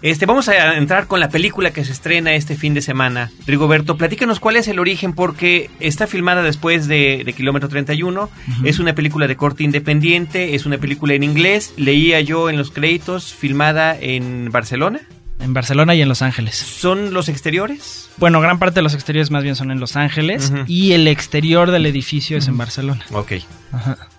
[0.00, 3.30] Este, vamos a entrar con la película que se estrena este fin de semana.
[3.46, 8.30] Rigoberto, platícanos cuál es el origen, porque está filmada después de, Kilómetro 31.
[8.64, 11.74] Es una película de corte independiente, es una película en inglés.
[11.76, 15.00] Leía yo en los créditos, filmada en Barcelona.
[15.40, 16.54] En Barcelona y en Los Ángeles.
[16.54, 18.08] ¿Son los exteriores?
[18.18, 21.70] Bueno, gran parte de los exteriores más bien son en Los Ángeles y el exterior
[21.70, 23.04] del edificio es en Barcelona.
[23.10, 23.32] Ok.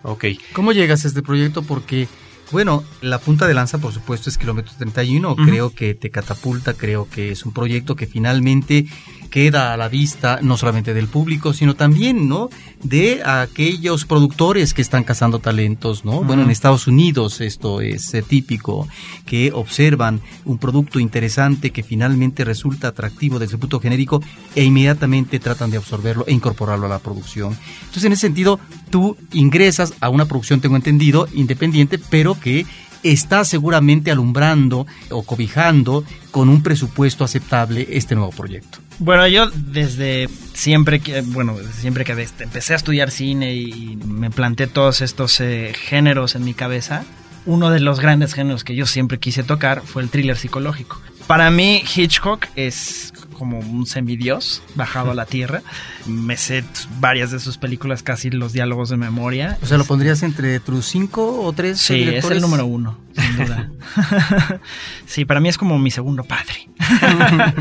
[0.04, 0.26] Ok.
[0.54, 1.64] ¿Cómo llegas a este proyecto?
[1.64, 2.10] Porque,
[2.52, 5.38] bueno, la punta de lanza, por supuesto, es Kilómetro 31.
[5.38, 8.86] Creo que te catapulta, creo que es un proyecto que finalmente
[9.30, 12.50] queda a la vista no solamente del público, sino también, ¿no?
[12.84, 16.24] De aquellos productores que están cazando talentos, ¿no?
[16.24, 18.88] Bueno, en Estados Unidos esto es eh, típico,
[19.26, 24.22] que observan un producto interesante que finalmente resulta atractivo desde el punto genérico
[24.56, 27.58] e inmediatamente tratan de absorberlo e incorporarlo a la producción.
[27.82, 28.60] Entonces, en ese sentido,
[28.90, 32.66] tú ingresas a una producción, tengo entendido, independiente, pero que
[33.04, 38.80] está seguramente alumbrando o cobijando con un presupuesto aceptable este nuevo proyecto.
[39.00, 44.68] Bueno, yo desde siempre que, bueno, siempre que empecé a estudiar cine y me planteé
[44.68, 47.04] todos estos eh, géneros en mi cabeza,
[47.46, 51.02] uno de los grandes géneros que yo siempre quise tocar fue el thriller psicológico.
[51.28, 55.62] Para mí Hitchcock es como un semidios bajado a la tierra.
[56.08, 56.64] Me sé
[57.00, 59.58] varias de sus películas, casi los diálogos de memoria.
[59.62, 63.46] O sea, ¿lo pondrías entre tus cinco o tres Sí, es el número uno, sin
[63.46, 63.70] duda.
[65.06, 66.70] sí, para mí es como mi segundo padre.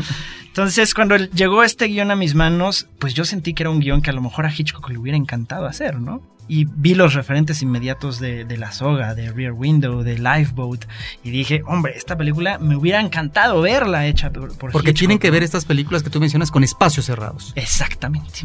[0.47, 4.01] Entonces, cuando llegó este guion a mis manos, pues yo sentí que era un guion
[4.01, 6.21] que a lo mejor a Hitchcock le hubiera encantado hacer, ¿no?
[6.47, 10.85] Y vi los referentes inmediatos de, La Soga, de Rear Window, de Lifeboat
[11.23, 15.31] y dije, hombre, esta película me hubiera encantado verla hecha por, por Porque tienen que
[15.31, 17.53] ver estas películas que tú mencionas con espacios cerrados.
[17.55, 18.41] Exactamente.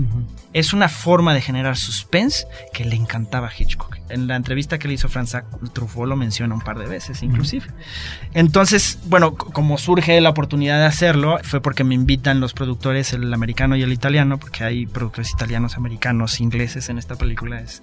[0.52, 3.98] Es una forma de generar suspense que le encantaba a Hitchcock.
[4.08, 5.36] En la entrevista que le hizo Franz
[5.72, 7.66] Truffaut lo menciona un par de veces inclusive.
[8.34, 13.32] Entonces, bueno, como surge la oportunidad de hacerlo, fue porque me invitan los productores, el
[13.32, 17.60] americano y el italiano, porque hay productores italianos, americanos, ingleses en esta película.
[17.60, 17.82] Es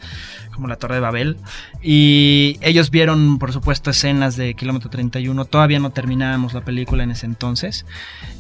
[0.58, 1.38] como la Torre de Babel.
[1.82, 5.46] Y ellos vieron, por supuesto, escenas de Kilómetro 31.
[5.46, 7.86] Todavía no terminábamos la película en ese entonces.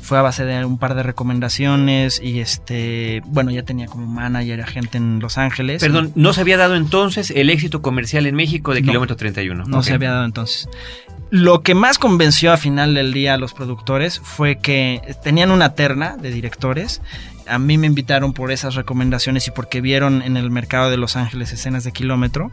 [0.02, 4.62] Fue a base de un par de recomendaciones y este, bueno, ya tenía como manager,
[4.62, 5.82] agente en Los Ángeles.
[5.82, 9.66] Perdón, ¿no se había dado entonces el éxito comercial en México de Kilómetro 31?
[9.66, 10.68] No se había dado entonces.
[11.30, 15.76] Lo que más convenció a final del día a los productores fue que tenían una
[15.76, 17.02] terna de directores
[17.48, 21.16] a mí me invitaron por esas recomendaciones y porque vieron en el mercado de Los
[21.16, 22.52] Ángeles escenas de kilómetro.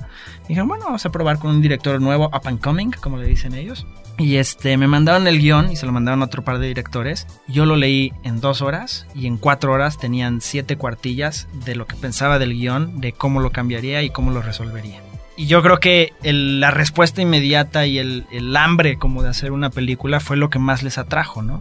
[0.48, 3.54] Dijeron, bueno, vamos a probar con un director nuevo, up and coming, como le dicen
[3.54, 3.86] ellos.
[4.18, 7.26] Y este, me mandaron el guion y se lo mandaron a otro par de directores.
[7.48, 11.86] Yo lo leí en dos horas y en cuatro horas tenían siete cuartillas de lo
[11.86, 15.03] que pensaba del guion, de cómo lo cambiaría y cómo lo resolvería.
[15.36, 19.70] Y yo creo que la respuesta inmediata y el, el, hambre como de hacer una
[19.70, 21.60] película fue lo que más les atrajo, ¿no?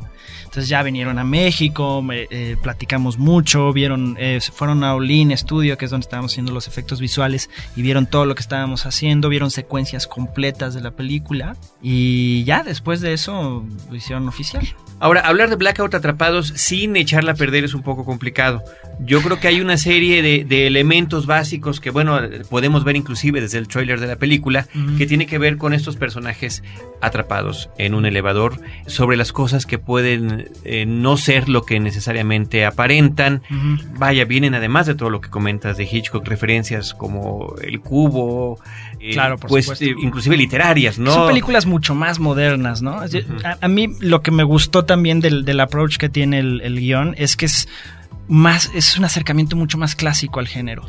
[0.54, 5.86] Entonces ya vinieron a México, eh, platicamos mucho, vieron, eh, fueron a Olin Studio, que
[5.86, 9.50] es donde estábamos haciendo los efectos visuales, y vieron todo lo que estábamos haciendo, vieron
[9.50, 14.64] secuencias completas de la película, y ya después de eso lo hicieron oficial.
[15.00, 18.64] Ahora, hablar de Blackout atrapados sin echarla a perder es un poco complicado.
[19.00, 23.42] Yo creo que hay una serie de, de elementos básicos que, bueno, podemos ver inclusive
[23.42, 26.64] desde el tráiler de la película, que tiene que ver con estos personajes
[27.02, 32.66] atrapados en un elevador, sobre las cosas que pueden eh, no ser lo que necesariamente
[32.66, 33.42] aparentan.
[33.98, 38.60] Vaya, vienen además de todo lo que comentas de Hitchcock, referencias como el cubo,
[39.00, 39.86] eh, Claro, por pues supuesto.
[39.86, 41.12] inclusive literarias, ¿no?
[41.14, 43.02] Son películas mucho más modernas, ¿no?
[43.62, 47.14] A mí lo que me gustó también del, del approach que tiene el, el guion
[47.18, 47.68] es que es
[48.28, 50.86] más, es un acercamiento mucho más clásico al género.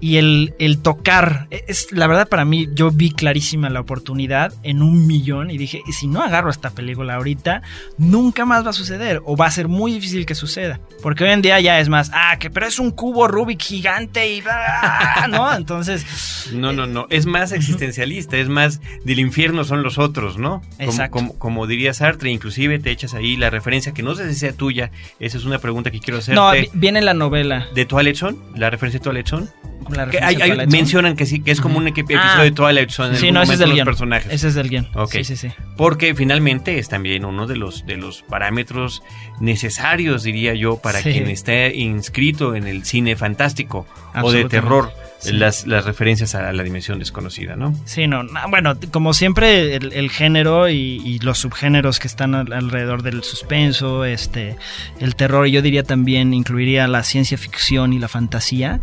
[0.00, 4.82] Y el, el tocar, es la verdad para mí, yo vi clarísima la oportunidad en
[4.82, 7.62] un millón y dije, si no agarro esta película ahorita,
[7.98, 10.80] nunca más va a suceder o va a ser muy difícil que suceda.
[11.02, 14.32] Porque hoy en día ya es más, ah, que pero es un cubo Rubik gigante
[14.32, 14.42] y
[15.30, 15.54] ¿no?
[15.54, 17.06] Entonces, No, no, no.
[17.10, 20.60] Es más existencialista, es más del infierno son los otros, ¿no?
[20.60, 21.10] Como, Exacto.
[21.10, 24.52] como, como diría Sartre, inclusive te echas ahí la referencia que no sé si sea
[24.52, 24.90] tuya.
[25.18, 26.34] Esa es una pregunta que quiero hacerte.
[26.36, 27.66] no, vi- viene la novela.
[27.74, 28.36] ¿De Twilight Zone?
[28.56, 29.46] ¿La referencia de Twilight Zone?
[29.90, 32.42] La Que hay- mencionan que sí, que es como un episodio Ah.
[32.42, 33.14] de Twilight Zone.
[33.14, 33.86] en Sí, no, ese es del guion.
[33.86, 34.30] personajes.
[34.30, 34.86] Ese es del guion.
[34.94, 35.12] Ok.
[35.12, 35.48] Sí, sí, sí.
[35.78, 39.02] Porque finalmente es también uno de los, de los parámetros
[39.40, 41.12] necesarios, diría yo, para Sí.
[41.12, 43.86] quien esté inscrito en el cine fantástico
[44.22, 44.92] o de terror.
[45.20, 45.32] Sí.
[45.32, 47.74] Las, las referencias a la dimensión desconocida, ¿no?
[47.86, 52.36] Sí, no, no, bueno, como siempre el, el género y, y los subgéneros que están
[52.36, 54.56] al- alrededor del suspenso, este,
[55.00, 58.80] el terror, yo diría también incluiría la ciencia ficción y la fantasía,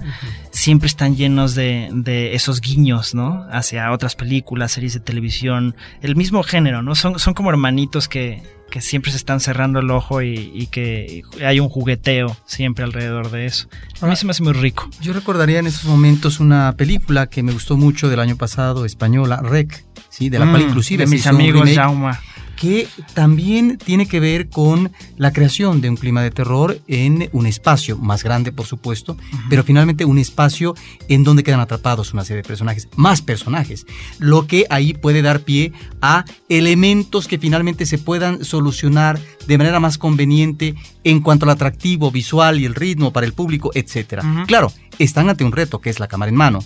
[0.51, 3.45] siempre están llenos de, de esos guiños, ¿no?
[3.49, 6.95] Hacia otras películas, series de televisión, el mismo género, ¿no?
[6.95, 8.43] Son, son como hermanitos que,
[8.75, 13.31] que siempre se están cerrando el ojo y, y que hay un jugueteo siempre alrededor
[13.31, 13.69] de eso.
[14.01, 14.89] A mí se me hace muy rico.
[14.99, 19.39] Yo recordaría en esos momentos una película que me gustó mucho del año pasado, española,
[19.41, 20.27] Rec, ¿sí?
[20.27, 22.19] de la Mm, cual inclusive de mis amigos Jauma.
[22.55, 27.45] Que también tiene que ver con la creación de un clima de terror en un
[27.45, 29.17] espacio más grande, por supuesto,
[29.49, 30.75] pero finalmente un espacio
[31.07, 33.85] en donde quedan atrapados una serie de personajes, más personajes,
[34.19, 39.79] lo que ahí puede dar pie a elementos que finalmente se puedan solucionar de manera
[39.79, 44.23] más conveniente en cuanto al atractivo visual y el ritmo para el público, etcétera.
[44.23, 44.47] Ujú.
[44.47, 46.59] Claro, están ante un reto que es la cámara en mano.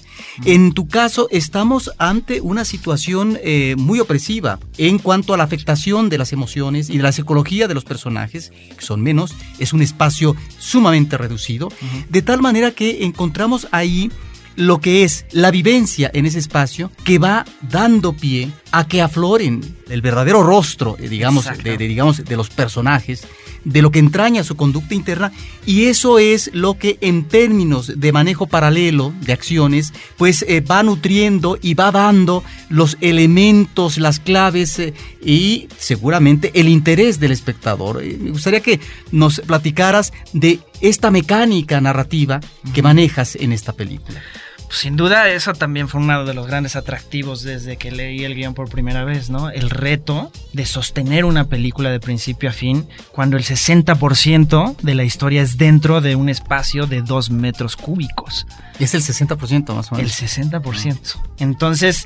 [0.45, 5.78] En tu caso, estamos ante una situación eh, muy opresiva en cuanto a la afectación
[5.79, 9.81] de las emociones y de la psicología de los personajes, que son menos, es un
[9.81, 11.69] espacio sumamente reducido,
[12.09, 14.11] de tal manera que encontramos ahí
[14.57, 19.61] lo que es la vivencia en ese espacio que va dando pie a que afloren
[19.89, 23.25] el verdadero rostro, eh, digamos, de, de, digamos, de los personajes,
[23.63, 25.31] de lo que entraña su conducta interna,
[25.65, 30.83] y eso es lo que en términos de manejo paralelo de acciones, pues eh, va
[30.83, 34.93] nutriendo y va dando los elementos, las claves eh,
[35.23, 38.01] y seguramente el interés del espectador.
[38.03, 38.79] Eh, me gustaría que
[39.11, 42.39] nos platicaras de esta mecánica narrativa
[42.73, 44.21] que manejas en esta película.
[44.69, 48.35] Pues, Sin duda, eso también fue uno de los grandes atractivos desde que leí el
[48.35, 49.49] guion por primera vez, ¿no?
[49.49, 55.03] El reto de sostener una película de principio a fin cuando el 60% de la
[55.03, 58.45] historia es dentro de un espacio de dos metros cúbicos.
[58.79, 60.21] Y es el 60% más o El menos.
[60.21, 61.19] 60%.
[61.39, 62.05] Entonces,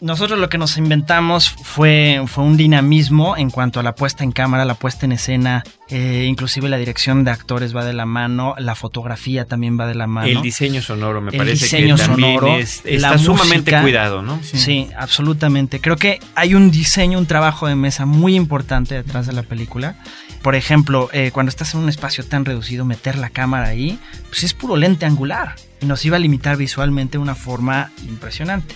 [0.00, 4.32] nosotros lo que nos inventamos fue, fue un dinamismo en cuanto a la puesta en
[4.32, 8.54] cámara, la puesta en escena, eh, inclusive la dirección de actores va de la mano,
[8.58, 10.28] la fotografía también va de la mano.
[10.28, 13.82] El diseño sonoro me El parece diseño que también sonoro, es- la está sumamente música.
[13.82, 14.40] cuidado, ¿no?
[14.42, 14.88] Sí.
[14.96, 15.80] absolutamente.
[15.80, 19.96] Creo que hay un diseño, un trabajo de mesa muy importante detrás de la película.
[20.42, 24.42] Por ejemplo, eh, cuando estás en un espacio tan reducido, meter la cámara ahí, pues
[24.44, 25.54] es puro lente angular.
[25.82, 28.74] Y nos iba a limitar visualmente de una forma impresionante.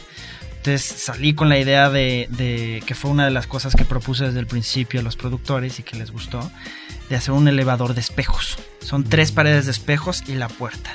[0.67, 4.25] Entonces salí con la idea de, de- que fue una de las cosas que propuse
[4.25, 6.51] desde el principio a los productores y que les gustó,
[7.11, 8.57] de hacer un elevador de espejos.
[8.81, 10.91] Son tres paredes de espejos y la puerta.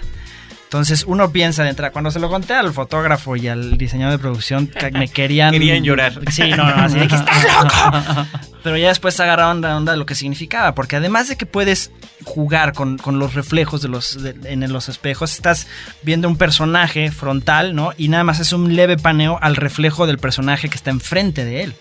[0.63, 4.19] Entonces uno piensa de entrada, cuando se lo conté al fotógrafo y al diseñador de
[4.19, 5.51] producción, que me querían...
[5.51, 6.19] Querían llorar.
[6.31, 8.27] Sí, no, no, así de que estás loco.
[8.63, 11.91] Pero ya después agarraron la onda de lo que significaba, porque además de que puedes
[12.25, 15.67] jugar con, con los reflejos de los, de- en los espejos, estás
[16.03, 17.91] viendo un personaje frontal, ¿no?
[17.97, 21.63] Y nada más es un leve paneo al reflejo del personaje que está enfrente de
[21.63, 21.73] él.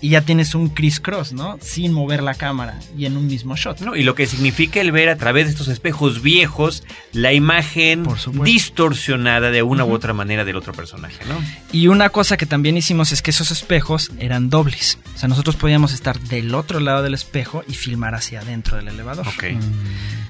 [0.00, 1.58] Y ya tienes un criss-cross, ¿no?
[1.60, 3.80] Sin mover la cámara y en un mismo shot.
[3.80, 8.04] No, y lo que significa el ver a través de estos espejos viejos la imagen
[8.44, 11.34] distorsionada de una u otra manera del otro personaje, ¿no?
[11.72, 14.98] Y una cosa que también hicimos es que esos espejos eran dobles.
[15.14, 18.88] O sea, nosotros podíamos estar del otro lado del espejo y filmar hacia adentro del
[18.88, 19.26] elevador.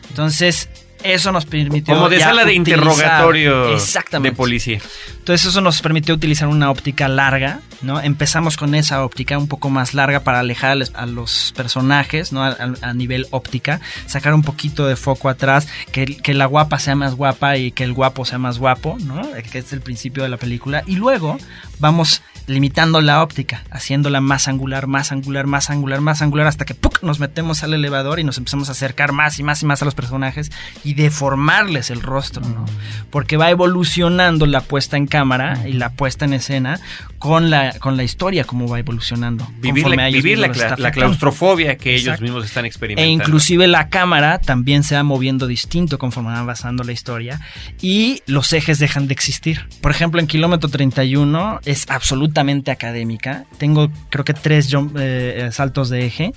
[0.08, 0.68] Entonces,
[1.04, 1.94] Eso nos permitió.
[1.94, 4.30] Como de sala de utilizar- interrogatorio Exactamente.
[4.32, 4.80] de policía.
[5.18, 8.00] Entonces eso nos permitió utilizar una óptica larga, ¿no?
[8.00, 12.42] Empezamos con esa óptica un poco más larga para alejar a los personajes, ¿no?
[12.42, 16.80] A, a- a nivel óptica, sacar un poquito de foco atrás, que, que la guapa
[16.80, 19.22] sea más guapa y que el guapo sea más guapo, ¿no?
[19.52, 20.82] Que es el principio de la película.
[20.84, 21.38] Y luego
[21.78, 26.74] vamos limitando la óptica, haciéndola más angular, más angular, más angular, más angular, hasta que
[26.74, 27.02] ¡puc!
[27.02, 29.84] nos metemos al elevador y nos empezamos a acercar más y más y más a
[29.84, 30.50] los personajes
[30.82, 32.64] y deformarles el rostro, ¿no?
[33.10, 36.80] Porque va evolucionando la puesta en cámara y la puesta en escena
[37.18, 39.46] con la, con la historia, cómo va evolucionando.
[39.60, 43.12] Vivir, la, vivir la, cla- claustrofobia que ellos mismos están E experimentando.
[43.12, 47.40] inclusive la cámara también se va moviendo distinto conforme va avanzando la historia
[47.82, 49.66] y los ejes dejan de existir.
[49.80, 52.37] Por ejemplo, en Kilómetro 31 es absolutamente
[52.70, 53.44] académica.
[53.58, 56.32] Tengo creo que tres jump- eh, saltos de eje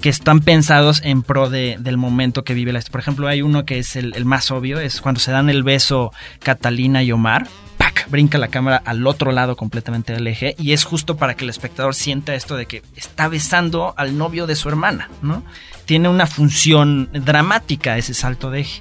[0.00, 2.80] que están pensados en pro de- del momento que vive la.
[2.80, 5.62] Por ejemplo, hay uno que es el, el más obvio, es cuando se dan el
[5.62, 7.46] beso Catalina y Omar.
[7.78, 8.08] ¡pac!
[8.08, 11.50] Brinca la cámara al otro lado completamente del eje y es justo para que el
[11.50, 15.42] espectador sienta esto de que está besando al novio de su hermana, ¿no?
[15.84, 18.80] Tiene una función dramática ese salto de eje.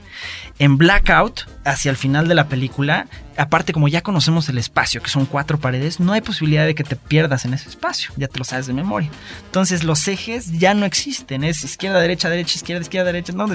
[0.63, 5.09] En Blackout, hacia el final de la película, aparte como ya conocemos el espacio, que
[5.09, 8.39] son cuatro paredes, no hay posibilidad de que te pierdas en ese espacio, ya te
[8.39, 9.09] lo sabes de memoria.
[9.43, 13.45] Entonces los ejes ya no existen, es izquierda, derecha, derecha, izquierda, izquierda, derecha, no,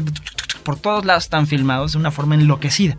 [0.64, 2.98] por todos lados están filmados de una forma enloquecida.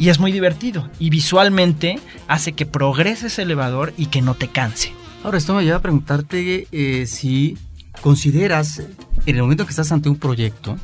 [0.00, 0.90] Y es muy divertido.
[0.98, 4.92] Y visualmente hace que progrese ese elevador y que no te canse.
[5.22, 7.56] Ahora, esto me lleva a preguntarte eh, si
[8.00, 8.80] consideras,
[9.26, 10.76] en el momento que estás ante un proyecto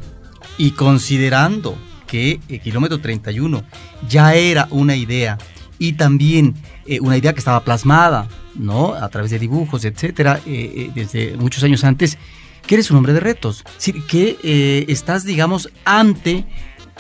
[0.57, 1.77] y considerando
[2.11, 3.63] que el kilómetro 31
[4.09, 5.39] ya era una idea
[5.79, 6.55] y también
[6.87, 8.95] eh, una idea que estaba plasmada, ¿no?
[8.95, 12.19] A través de dibujos, etcétera, eh, eh, desde muchos años antes,
[12.67, 16.45] que eres un hombre de retos, Es decir, que eh, estás, digamos, ante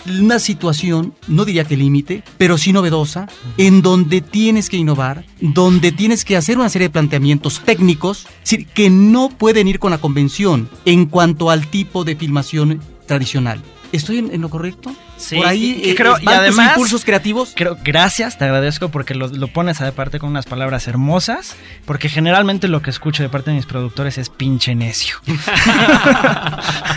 [0.06, 5.92] una situación, no diría que límite, pero sí novedosa, en donde tienes que innovar, donde
[5.92, 9.90] tienes que hacer una serie de planteamientos técnicos, es decir, que no pueden ir con
[9.90, 13.60] la convención en cuanto al tipo de filmación tradicional.
[13.92, 14.92] ¿Estoy en, en lo correcto?
[15.16, 17.52] Sí, Por ahí y- y eh, creo- y además- impulsos creativos.
[17.54, 22.68] Creo, gracias, te agradezco porque lo, lo pones aparte con unas palabras hermosas, porque generalmente
[22.68, 25.16] lo que escucho de parte de mis productores es pinche necio.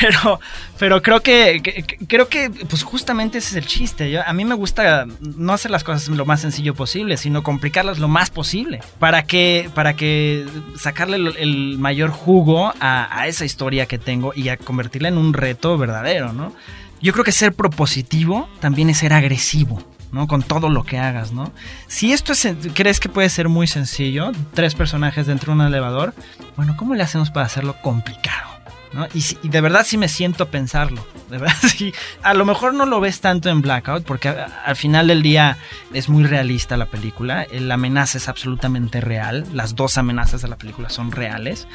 [0.00, 0.40] pero,
[0.78, 4.10] pero creo que, que- que- creo que pues justamente ese es el chiste.
[4.10, 7.98] Yo- a mí me gusta no hacer las cosas lo más sencillo posible, sino complicarlas
[7.98, 13.44] lo más posible para que, para que sacarle el, el mayor jugo a, a esa
[13.44, 16.54] historia que tengo y a convertirla en un reto verdadero, ¿no?
[17.00, 19.82] Yo creo que ser propositivo también es ser agresivo.
[20.12, 20.28] ¿no?
[20.28, 21.50] Con todo lo que hagas, ¿no?
[21.86, 26.12] Si esto es, crees que puede ser muy sencillo, tres personajes dentro de un elevador,
[26.54, 28.50] bueno, ¿cómo le hacemos para hacerlo complicado?
[28.92, 29.06] ¿no?
[29.14, 31.02] Y, si- de verdad sí me siento a pensarlo.
[31.30, 31.94] De verdad sí.
[32.22, 35.56] A lo mejor no lo ves tanto en Blackout, porque al final del día
[35.94, 37.46] es muy realista la película.
[37.50, 39.46] La amenaza es absolutamente real.
[39.54, 41.66] Las dos amenazas de la película son reales.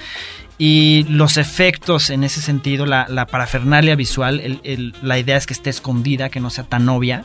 [0.58, 4.62] Y los efectos en ese sentido, la, parafernalia visual,
[5.02, 7.24] la idea es que esté escondida, que no sea tan obvia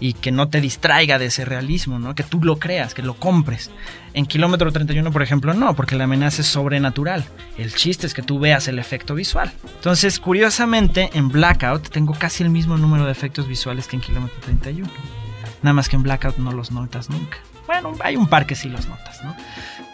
[0.00, 2.14] y que no te distraiga de ese realismo, ¿no?
[2.14, 3.70] Que tú lo creas, que lo compres.
[4.14, 7.24] En Kilómetro 31, por ejemplo, no, porque la amenaza es sobrenatural.
[7.56, 9.50] El chiste es que tú veas el efecto visual.
[9.76, 14.38] Entonces, curiosamente, en Blackout tengo casi el mismo número de efectos visuales que en Kilómetro
[14.40, 14.88] 31.
[15.62, 17.38] Nada más que en Blackout no los notas nunca.
[17.66, 19.34] Bueno, hay un par que sí los notas, ¿no?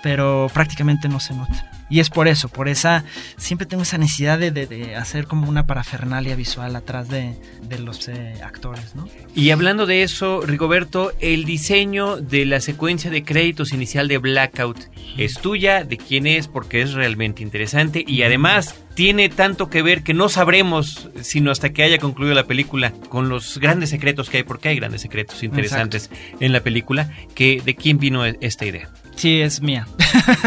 [0.03, 1.74] Pero prácticamente no se notan.
[1.91, 3.05] Y es por eso, por esa,
[3.37, 7.79] siempre tengo esa necesidad de, de- de hacer como una parafernalia visual atrás de, de
[7.79, 9.09] los eh, actores, ¿no?
[9.35, 14.79] Y hablando de eso, Rigoberto, el diseño de la secuencia de créditos inicial de Blackout
[15.19, 18.05] es tuya, de quién es, porque es realmente interesante.
[18.07, 22.45] Y además tiene tanto que ver que no sabremos sino hasta que haya concluido la
[22.47, 26.11] película con los grandes secretos que hay, porque hay grandes secretos interesantes
[26.41, 28.89] en la película, que de quién vino e- esta idea.
[29.17, 29.87] Sí, es mía.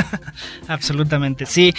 [0.67, 1.73] Absolutamente, sí.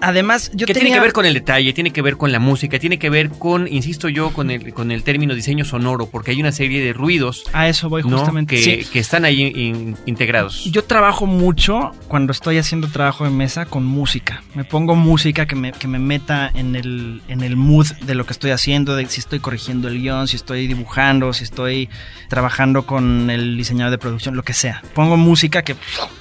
[0.00, 0.86] Además, yo que tenía...
[0.88, 3.30] tiene que ver con el detalle, tiene que ver con la música, tiene que ver
[3.30, 6.92] con, insisto yo, con el, con el término diseño sonoro, porque hay una serie de
[6.92, 8.18] ruidos A eso voy ¿no?
[8.18, 8.56] justamente.
[8.56, 8.88] que, sí.
[8.90, 10.64] que están ahí in- integrados.
[10.64, 14.42] Yo trabajo mucho cuando estoy haciendo trabajo de mesa con música.
[14.54, 18.26] Me pongo música que me, que me meta en el, en el mood de lo
[18.26, 21.88] que estoy haciendo, de si estoy corrigiendo el guion, si estoy dibujando, si estoy
[22.28, 24.82] trabajando con el diseñador de producción, lo que sea.
[24.94, 25.76] Pongo música que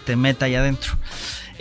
[0.06, 0.94] te meta ahí adentro.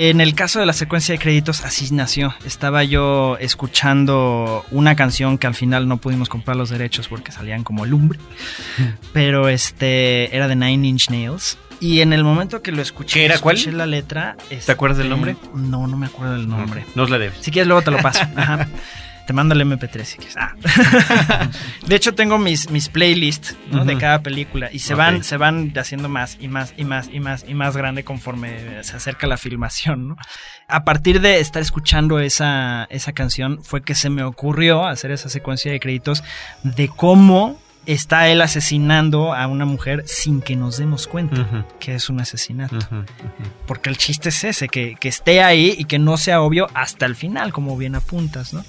[0.01, 2.33] En el caso de la secuencia de créditos, así nació.
[2.47, 7.65] Estaba yo escuchando una canción que al final no pudimos comprar los derechos porque salían
[7.65, 8.21] como lumbre.
[9.13, 11.59] Pero este era de Nine Inch Nails.
[11.81, 13.57] Y en el momento que lo escuché, ¿Qué era, cuál?
[13.57, 14.37] escuché la letra.
[14.49, 15.37] ¿Te acuerdas del este, nombre?
[15.53, 16.85] No, no me acuerdo del nombre.
[16.95, 17.39] Nos la debes.
[17.41, 18.25] Si quieres, luego te lo paso.
[18.37, 18.69] Ajá.
[19.29, 20.39] Te mando el MP3 si quieres.
[20.39, 20.55] Ah.
[21.87, 23.85] de hecho, tengo mis, mis playlists ¿no?
[23.85, 27.21] de cada película y se van, se van haciendo más y más y más y
[27.21, 30.09] más y más grande conforme se acerca la filmación.
[30.09, 30.17] ¿no?
[30.67, 35.29] A partir de estar escuchando esa, esa canción fue que se me ocurrió hacer esa
[35.29, 36.25] secuencia de créditos
[36.63, 42.09] de cómo está él asesinando a una mujer sin que nos demos cuenta que es
[42.09, 42.79] un asesinato.
[43.67, 47.05] Porque el chiste es ese, que, que esté ahí y que no sea obvio hasta
[47.05, 48.65] el final, como bien apuntas, ¿no?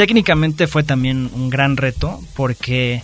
[0.00, 3.02] Técnicamente fue también un gran reto porque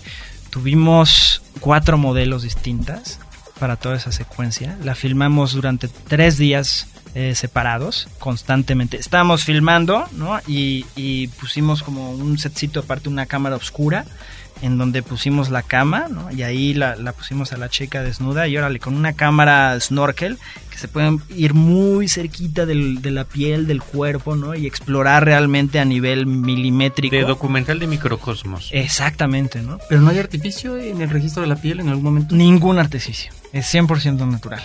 [0.49, 3.21] tuvimos cuatro modelos distintas
[3.61, 4.79] para toda esa secuencia.
[4.83, 8.97] La filmamos durante tres días eh, separados, constantemente.
[8.97, 10.41] Estábamos filmando, ¿no?
[10.47, 14.07] Y, y pusimos como un setcito aparte, una cámara oscura,
[14.63, 16.31] en donde pusimos la cama, ¿no?
[16.33, 20.39] Y ahí la, la pusimos a la chica desnuda y órale, con una cámara snorkel
[20.71, 24.55] que se pueden ir muy cerquita del- de la piel, del cuerpo, ¿no?
[24.55, 27.15] Y explorar realmente a nivel milimétrico.
[27.15, 28.69] De documental de microcosmos.
[28.73, 29.79] Exactamente, ¿no?
[29.89, 32.35] Pero no hay artificio en el registro de la piel en algún momento.
[32.35, 33.33] Ningún artificio.
[33.53, 34.63] Es 100% natural.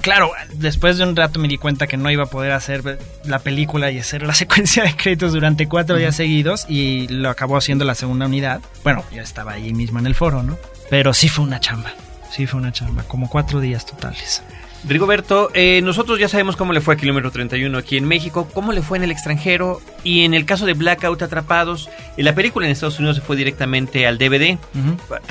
[0.00, 3.38] Claro, después de un rato me di cuenta que no iba a poder hacer la
[3.40, 7.84] película y hacer la secuencia de créditos durante cuatro días seguidos y lo acabó haciendo
[7.84, 8.60] la segunda unidad.
[8.82, 10.58] Bueno, ya estaba ahí mismo en el foro, ¿no?
[10.88, 11.92] Pero sí fue una chamba.
[12.30, 14.42] Sí fue una chamba, como cuatro días totales.
[14.88, 18.72] Rigoberto, eh, nosotros ya sabemos cómo le fue a Kilómetro 31 aquí en México, cómo
[18.72, 22.66] le fue en el extranjero y en el caso de Blackout Atrapados, eh, la película
[22.66, 24.58] en Estados Unidos se fue directamente al DVD.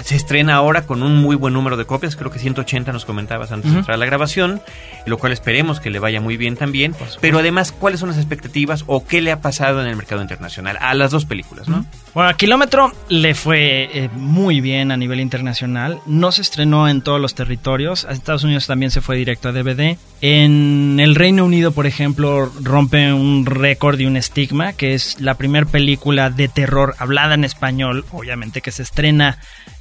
[0.03, 3.51] Se estrena ahora con un muy buen número de copias, creo que 180 nos comentabas
[3.51, 4.61] antes de entrar a la grabación,
[5.05, 6.95] lo cual esperemos que le vaya muy bien también.
[7.19, 10.77] Pero además, ¿cuáles son las expectativas o qué le ha pasado en el mercado internacional
[10.79, 11.85] a las dos películas, no?
[12.13, 15.99] Bueno, a Kilómetro le fue eh, muy bien a nivel internacional.
[16.05, 18.05] No se estrenó en todos los territorios.
[18.05, 19.15] A Estados Unidos también se fue
[19.47, 19.97] a DVD.
[20.21, 25.35] En el Reino Unido, por ejemplo, rompe un récord y un estigma, que es la
[25.35, 29.39] primera película de terror hablada en español, obviamente que se estrena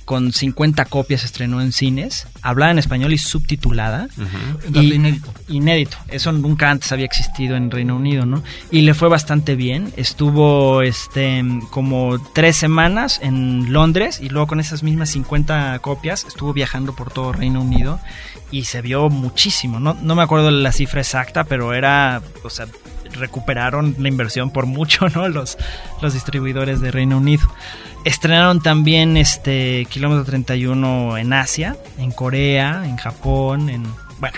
[0.08, 4.08] con 50 copias, se estrenó en cines, hablada en español y subtitulada.
[4.72, 5.34] Y- inédito.
[5.48, 5.98] Inédito.
[6.08, 8.42] Eso nunca antes había existido en Reino Unido, ¿no?
[8.70, 9.92] Y le fue bastante bien.
[9.98, 16.54] Estuvo este como tres semanas en Londres y luego con esas mismas 50 copias estuvo
[16.54, 18.00] viajando por todo Reino Unido
[18.50, 19.78] y se vio muchísimo.
[19.78, 22.66] No, no me acuerdo la cifra exacta, pero era, o sea,
[23.12, 25.28] recuperaron la inversión por mucho, ¿no?
[25.28, 25.58] Los,
[26.00, 27.42] los distribuidores de Reino Unido.
[28.04, 33.84] Estrenaron también este Kilómetro 31 en Asia, en Corea, en Japón, en...
[34.20, 34.36] Bueno,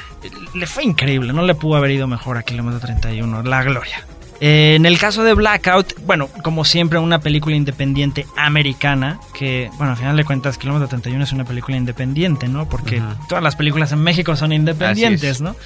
[0.55, 4.05] le fue increíble, no le pudo haber ido mejor a Kilómetro 31, la gloria.
[4.41, 9.93] Eh, en el caso de Blackout, bueno, como siempre, una película independiente americana, que, bueno,
[9.93, 12.67] al final de cuentas, Kilómetro 31 es una película independiente, ¿no?
[12.67, 15.41] Porque todas las películas en México son independientes, es.
[15.43, 15.57] ¿no?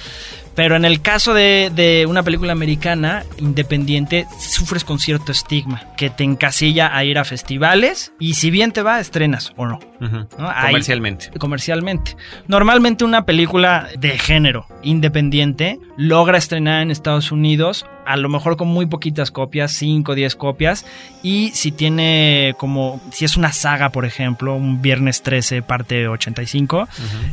[0.55, 6.09] Pero en el caso de, de una película americana independiente, sufres con cierto estigma, que
[6.09, 9.79] te encasilla a ir a festivales y si bien te va, estrenas o no.
[10.01, 10.27] Ujú.
[10.37, 10.49] ¿no?
[10.49, 11.29] Ahí- Comercialmente.
[11.37, 12.15] comercialmente.
[12.47, 18.67] Normalmente una película de género independiente logra estrenar en Estados Unidos, a lo mejor con
[18.67, 20.85] muy poquitas copias, 5 o 10 copias,
[21.23, 26.87] y si tiene como, si es una saga, por ejemplo, un Viernes 13 parte 85,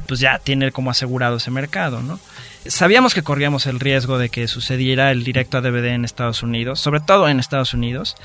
[0.07, 2.19] pues ya tiene como asegurado ese mercado, ¿no?
[2.67, 6.81] Sabíamos que corríamos el riesgo de que sucediera el directo a DVD en Estados Unidos,
[6.81, 8.17] sobre todo en Estados Unidos,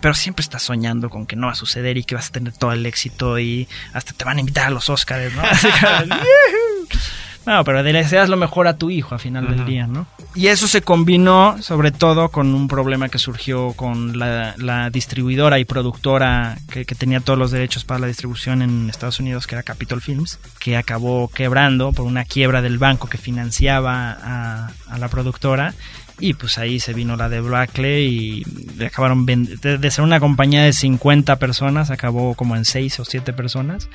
[0.00, 2.52] pero siempre estás soñando con que no va a suceder y que vas a tener
[2.52, 5.42] todo el éxito y hasta te van a invitar a los Oscars, ¿no?
[7.46, 10.06] No, pero deseas lo mejor a tu hijo a final del día, ¿no?
[10.34, 15.58] Y eso se combinó sobre todo con un problema que surgió con la, la distribuidora
[15.58, 19.54] y productora que, que tenía todos los derechos para la distribución en Estados Unidos, que
[19.54, 24.98] era Capitol Films, que acabó quebrando por una quiebra del banco que financiaba a, a
[24.98, 25.74] la productora.
[26.20, 28.44] Y pues ahí se vino la de Blackley
[28.78, 33.32] y acabaron de ser una compañía de 50 personas, acabó como en 6 o 7
[33.32, 33.88] personas.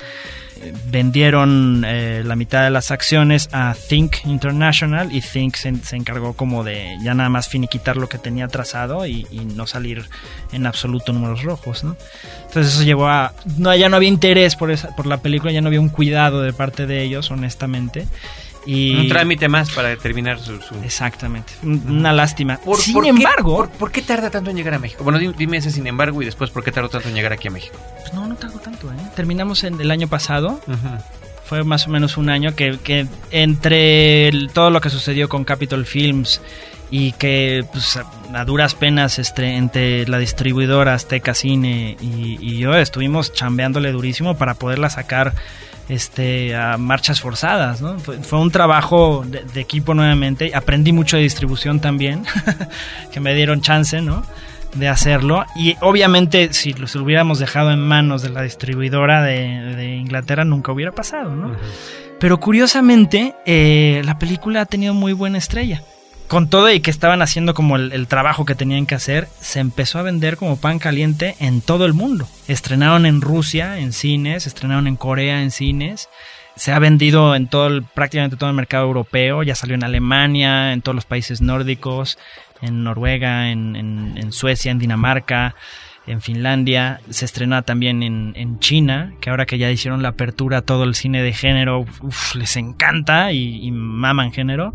[0.62, 5.96] Eh, vendieron eh, la mitad de las acciones a Think International y Think se, se
[5.96, 10.04] encargó como de ya nada más finiquitar lo que tenía trazado y, y no salir
[10.52, 11.96] en absoluto números rojos, ¿no?
[12.46, 13.32] Entonces eso llevó a...
[13.56, 16.42] No, ya no había interés por, esa, por la película, ya no había un cuidado
[16.42, 18.06] de parte de ellos, honestamente.
[18.66, 18.96] Y...
[18.96, 20.60] Un trámite más para terminar su...
[20.60, 21.52] su- Exactamente.
[21.62, 22.58] Un- Una lástima.
[22.58, 23.56] Por- Sin por qué- embargo...
[23.56, 25.02] por, por qué tarda tanto en llegar a México?
[25.04, 27.48] Bueno, di- dime ese sin embargo y después por qué tardó tanto en llegar aquí
[27.48, 27.76] a México.
[28.00, 28.96] Pues no, no tardó tanto, ¿eh?
[29.16, 30.60] Terminamos en el año pasado.
[31.44, 35.44] Fue más o menos un año que, que entre el- todo lo que sucedió con
[35.44, 36.40] Capitol Films
[36.92, 38.04] y que pues, a,
[38.34, 44.36] a duras penas este, entre la distribuidora Azteca Cine y, y yo estuvimos chambeándole durísimo
[44.36, 45.34] para poderla sacar
[45.90, 47.82] este, a marchas forzadas.
[47.82, 47.98] ¿no?
[47.98, 50.52] Fue, fue un trabajo de, de equipo nuevamente.
[50.54, 52.24] Aprendí mucho de distribución también,
[53.12, 54.22] que me dieron chance, ¿no?
[54.74, 55.44] de hacerlo.
[55.56, 59.96] Y obviamente, si lo, si lo hubiéramos dejado en manos de la distribuidora de, de
[59.96, 61.56] Inglaterra, nunca hubiera pasado, ¿no?
[62.18, 65.82] Pero curiosamente, eh, la película ha tenido muy buena estrella.
[66.30, 69.98] Con todo y que estaban haciendo como el, trabajo que tenían que hacer, se empezó
[69.98, 72.28] a vender como pan caliente en todo el mundo.
[72.46, 76.08] Estrenaron en Rusia en cines, estrenaron en Corea en cines.
[76.54, 80.72] Se ha vendido en todo el, prácticamente todo el mercado europeo, ya salió en Alemania,
[80.72, 82.16] en todos los países nórdicos,
[82.62, 85.56] en Noruega, en Suecia, en Dinamarca,
[86.06, 90.84] en Finlandia, se estrenó también en, China, que ahora que ya hicieron la apertura todo
[90.84, 94.74] el cine de género, uf, les encanta y, y maman género.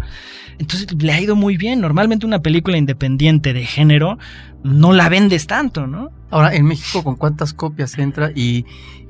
[0.58, 1.82] Entonces le ha ido muy bien.
[1.82, 4.18] Normalmente una película independiente de género
[4.64, 6.10] no la vendes tanto, ¿no?
[6.32, 8.66] Ahora, en México, ¿con cuántas copias entra y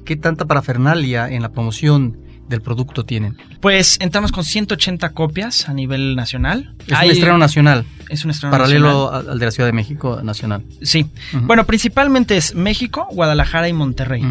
[0.06, 3.38] qué tanta parafernalia en la promoción del producto tienen?
[3.60, 6.76] Pues entramos con 180 copias a nivel nacional.
[6.88, 7.86] Es Hay- un estreno nacional.
[8.10, 9.22] Es un estreno Paralelo nacional.
[9.26, 10.64] al al de la Ciudad de México nacional.
[10.84, 11.08] Sí.
[11.42, 14.24] Bueno, principalmente es México, Guadalajara y Monterrey.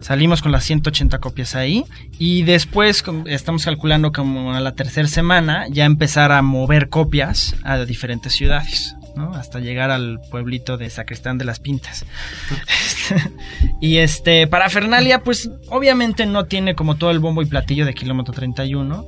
[0.00, 1.84] Salimos con las 180 copias ahí
[2.20, 7.78] y después estamos calculando como a la tercera semana ya empezar a mover copias a
[7.78, 9.34] diferentes ciudades, ¿no?
[9.34, 12.06] Hasta llegar al pueblito de Sacristán de las Pintas.
[13.80, 17.94] y este, para Fernalia, pues obviamente no tiene como todo el bombo y platillo de
[17.94, 19.04] Kilómetro 31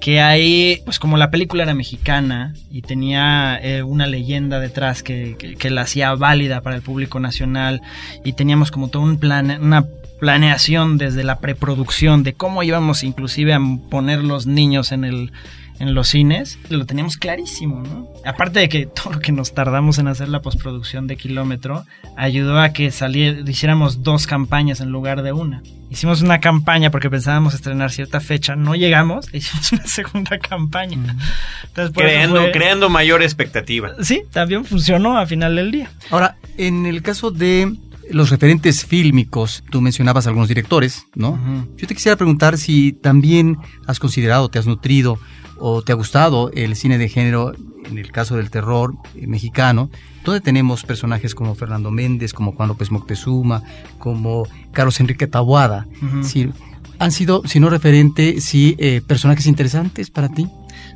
[0.00, 5.36] que ahí, pues como la película era mexicana y tenía eh, una leyenda detrás que,
[5.38, 7.82] que- que la hacía válida para el público nacional
[8.24, 9.84] y teníamos como todo un plan, una
[10.18, 15.32] planeación desde la preproducción de cómo íbamos inclusive a poner los niños en el
[15.80, 18.06] en los cines, lo teníamos clarísimo, ¿no?
[18.24, 21.84] Aparte de que todo lo que nos tardamos en hacer la postproducción de Kilómetro
[22.16, 25.62] ayudó a que saliera, hiciéramos dos campañas en lugar de una.
[25.90, 31.16] Hicimos una campaña porque pensábamos estrenar cierta fecha, no llegamos, e hicimos una segunda campaña.
[31.64, 33.92] Entonces, Creando, fue- creando mayor expectativa.
[34.02, 35.90] Sí, también funcionó a final del día.
[36.10, 37.74] Ahora, en el caso de
[38.10, 41.38] los referentes fílmicos, tú mencionabas algunos directores, ¿no?
[41.76, 43.56] Yo te quisiera preguntar si también
[43.86, 45.18] has considerado, te has nutrido
[45.60, 47.52] o te ha gustado el cine de género,
[47.84, 49.90] en el caso del terror eh, mexicano,
[50.24, 53.62] donde tenemos personajes como Fernando Méndez, como Juan López Moctezuma,
[53.98, 55.86] como Carlos Enrique Taboada.
[56.02, 56.24] Ujú.
[56.24, 56.50] Sí,
[56.98, 60.46] ¿Han sido, si no referente, sí, eh, personajes interesantes para ti?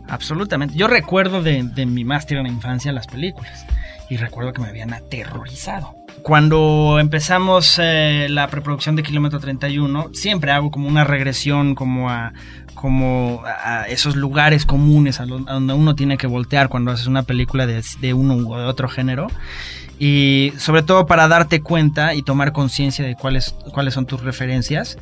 [0.06, 0.76] Absolutamente.
[0.76, 3.64] Yo recuerdo de, de mi más tierna infancia las películas
[4.08, 5.94] y recuerdo que me habían aterrorizado.
[6.22, 12.32] Cuando empezamos eh, la preproducción de Kilómetro 31, siempre hago como una regresión como a,
[12.74, 17.66] como a esos lugares comunes a, donde uno tiene que voltear cuando haces una película
[17.66, 19.28] de, de uno u otro género.
[19.98, 24.98] Y sobre todo para darte cuenta y tomar conciencia de cuáles, cuáles son tus referencias,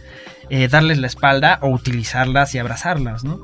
[0.50, 3.40] eh, darles la espalda o utilizarlas y abrazarlas, ¿no?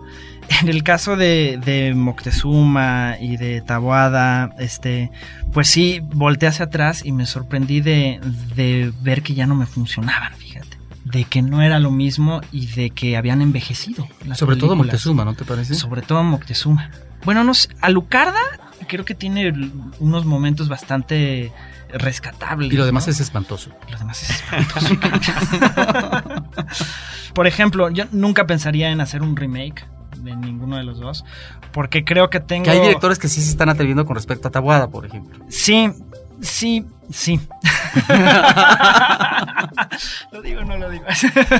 [0.62, 5.10] En el caso de, de Moctezuma y de Taboada, este,
[5.52, 8.20] pues sí, volteé hacia atrás y me sorprendí de,
[8.56, 10.78] de ver que ya no me funcionaban, fíjate.
[11.04, 14.08] De que no era lo mismo y de que habían envejecido.
[14.34, 14.74] Sobre todo.
[14.74, 15.74] Moctezuma, ¿no te parece?
[15.74, 16.90] Sobre todo Moctezuma.
[17.24, 18.40] Bueno, no sé, Alucarda
[18.88, 19.52] creo que tiene
[20.00, 21.52] unos momentos bastante
[21.92, 22.72] rescatables.
[22.72, 23.12] Y lo demás ¿no?
[23.12, 23.70] es espantoso.
[23.90, 24.94] Lo demás es espantoso.
[27.34, 29.84] Por ejemplo, yo nunca pensaría en hacer un remake
[30.24, 31.24] de ninguno de los dos,
[31.72, 32.64] porque creo que tengo...
[32.64, 35.44] Que hay directores que sí se están atreviendo con respecto a Taboada, por ejemplo.
[35.48, 35.90] Sí,
[36.40, 37.40] sí, sí.
[40.32, 41.04] lo digo, no lo digo.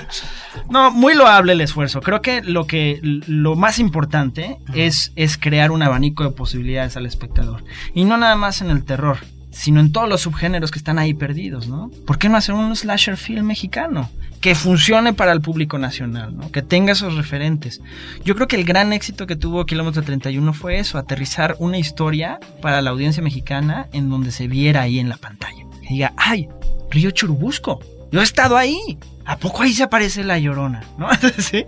[0.71, 2.01] no, muy loable el esfuerzo.
[2.01, 7.07] Creo que lo que lo más importante es, es crear un abanico de posibilidades al
[7.07, 7.65] espectador.
[7.95, 9.19] Y no nada más en el terror,
[9.51, 11.91] sino en todos los subgéneros que están ahí perdidos, ¿no?
[12.07, 14.11] ¿Por qué no hacer un slasher film mexicano?
[14.41, 16.53] Que funcione para el público nacional, ¿no?
[16.53, 17.81] Que tenga esos referentes.
[18.25, 22.39] Yo creo que el gran éxito que tuvo Kilómetro 31 fue eso, aterrizar una historia
[22.63, 25.65] para la audiencia mexicana en donde se viera ahí en la pantalla.
[25.83, 26.49] Que diga, ¡ay!
[26.91, 27.81] Río Churubusco.
[28.13, 28.97] Yo he estado ahí.
[29.25, 30.83] ¿A poco ahí se aparece la llorona?
[30.97, 31.09] ¿No?
[31.39, 31.67] ¿Sí?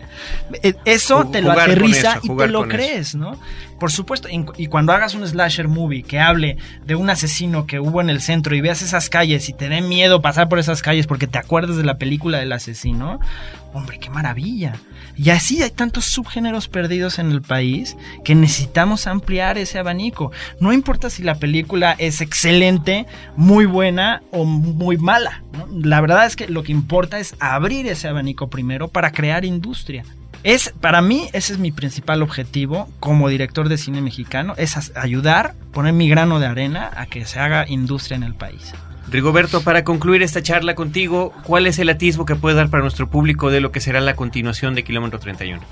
[0.63, 2.69] Eh, Eso te lo aterriza eso, y te lo eso.
[2.69, 3.39] crees, ¿no?
[3.81, 8.03] Por supuesto, y cuando hagas un slasher movie que hable de un asesino que hubo
[8.03, 11.07] en el centro y veas esas calles y te dé miedo pasar por esas calles
[11.07, 13.21] porque te acuerdas de la película del asesino,
[13.73, 14.75] hombre, qué maravilla.
[15.17, 20.31] Y así hay tantos subgéneros perdidos en el país que necesitamos ampliar ese abanico.
[20.61, 25.43] No importa si la película es excelente, muy buena o muy mala.
[25.73, 30.05] La verdad es que lo que importa es abrir ese abanico primero para crear industria.
[30.43, 35.55] Es, para mí, ese es mi principal objetivo como director de cine mexicano, es ayudar,
[35.73, 38.73] poner mi grano de arena a que se haga industria en el país.
[39.11, 43.11] Rigoberto, para concluir esta charla contigo, ¿cuál es el atisbo que puedes dar para nuestro
[43.11, 45.61] público de lo que será la continuación de Kilómetro 31?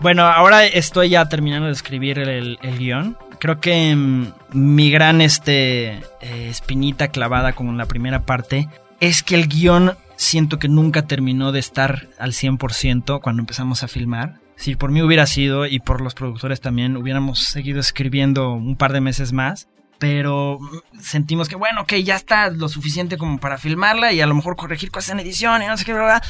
[0.00, 3.16] Bueno, ahora estoy ya terminando de escribir el, el guion.
[3.40, 5.88] Creo que mm, mi gran este,
[6.20, 8.68] eh, espinita clavada con la primera parte
[9.00, 13.88] es que el guion siento que nunca terminó de estar al 100% cuando empezamos a
[13.88, 14.40] filmar.
[14.56, 18.92] Si por mí hubiera sido y por los productores también hubiéramos seguido escribiendo un par
[18.92, 20.58] de meses más, pero
[21.00, 24.56] sentimos que bueno, ok, ya está lo suficiente como para filmarla y a lo mejor
[24.56, 26.22] corregir cosas en edición y no sé qué, ¿verdad?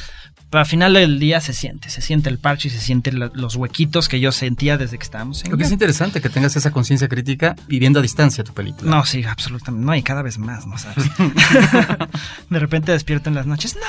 [0.49, 3.55] Pero al final del día se siente, se siente el parche y se sienten los
[3.55, 6.71] huequitos que yo sentía desde que estábamos en Lo que es interesante que tengas esa
[6.71, 8.89] conciencia crítica viviendo a distancia tu película.
[8.89, 9.85] No, sí, absolutamente.
[9.85, 11.05] No, y cada vez más, ¿no sabes?
[12.49, 13.75] De repente despierto en las noches.
[13.75, 13.81] ¡No!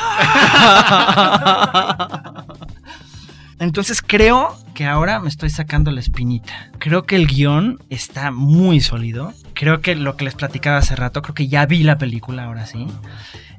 [3.61, 6.71] Entonces creo que ahora me estoy sacando la espinita.
[6.79, 9.35] Creo que el guion está muy sólido.
[9.53, 12.65] Creo que lo que les platicaba hace rato, creo que ya vi la película ahora
[12.65, 12.87] sí.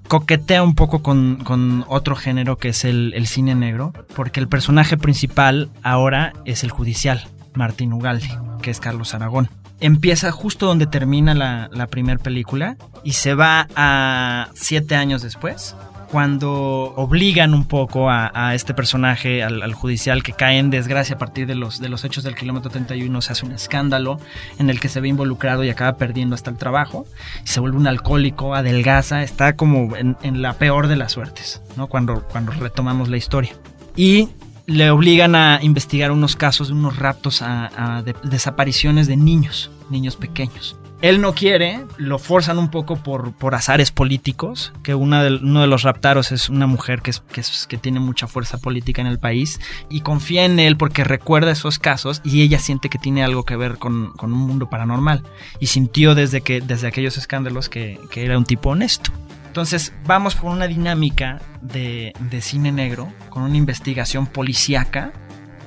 [0.08, 5.70] Coquetea un poco con, otro género que es el, cine negro, porque el personaje principal
[5.84, 8.28] ahora es el judicial, Martín Ugalde,
[8.62, 9.49] que es Carlos Aragón
[9.84, 15.76] empieza justo donde termina la, la primera película y se va a siete años después,
[16.12, 21.16] cuando obligan un poco a, a este personaje, al, al judicial, que cae en desgracia
[21.16, 24.20] a partir de los, de los hechos del kilómetro 31, se hace un escándalo
[24.59, 27.05] en el que se ve involucrado y acaba perdiendo hasta el trabajo,
[27.45, 31.88] se vuelve un alcohólico, adelgaza, está como en, en la peor de las suertes, ¿no?
[31.88, 33.53] Cuando, cuando retomamos la historia.
[33.95, 34.30] Y
[34.68, 39.72] le obligan a investigar unos casos de unos raptos a, a de- desapariciones de niños,
[39.89, 40.76] niños pequeños.
[41.02, 45.62] Él no quiere, lo forzan un poco por, por azares políticos, que una del- uno
[45.62, 49.18] de los raptaros es una mujer que, es- que tiene mucha fuerza política en el
[49.18, 53.45] país y confía en él porque recuerda esos casos y ella siente que tiene algo
[53.45, 55.24] que ver con, con un mundo paranormal
[55.60, 59.12] y sintió desde, que, desde aquellos escándalos que, que era un tipo honesto.
[59.47, 65.12] Entonces vamos por una dinámica de, de cine negro, con una investigación policíaca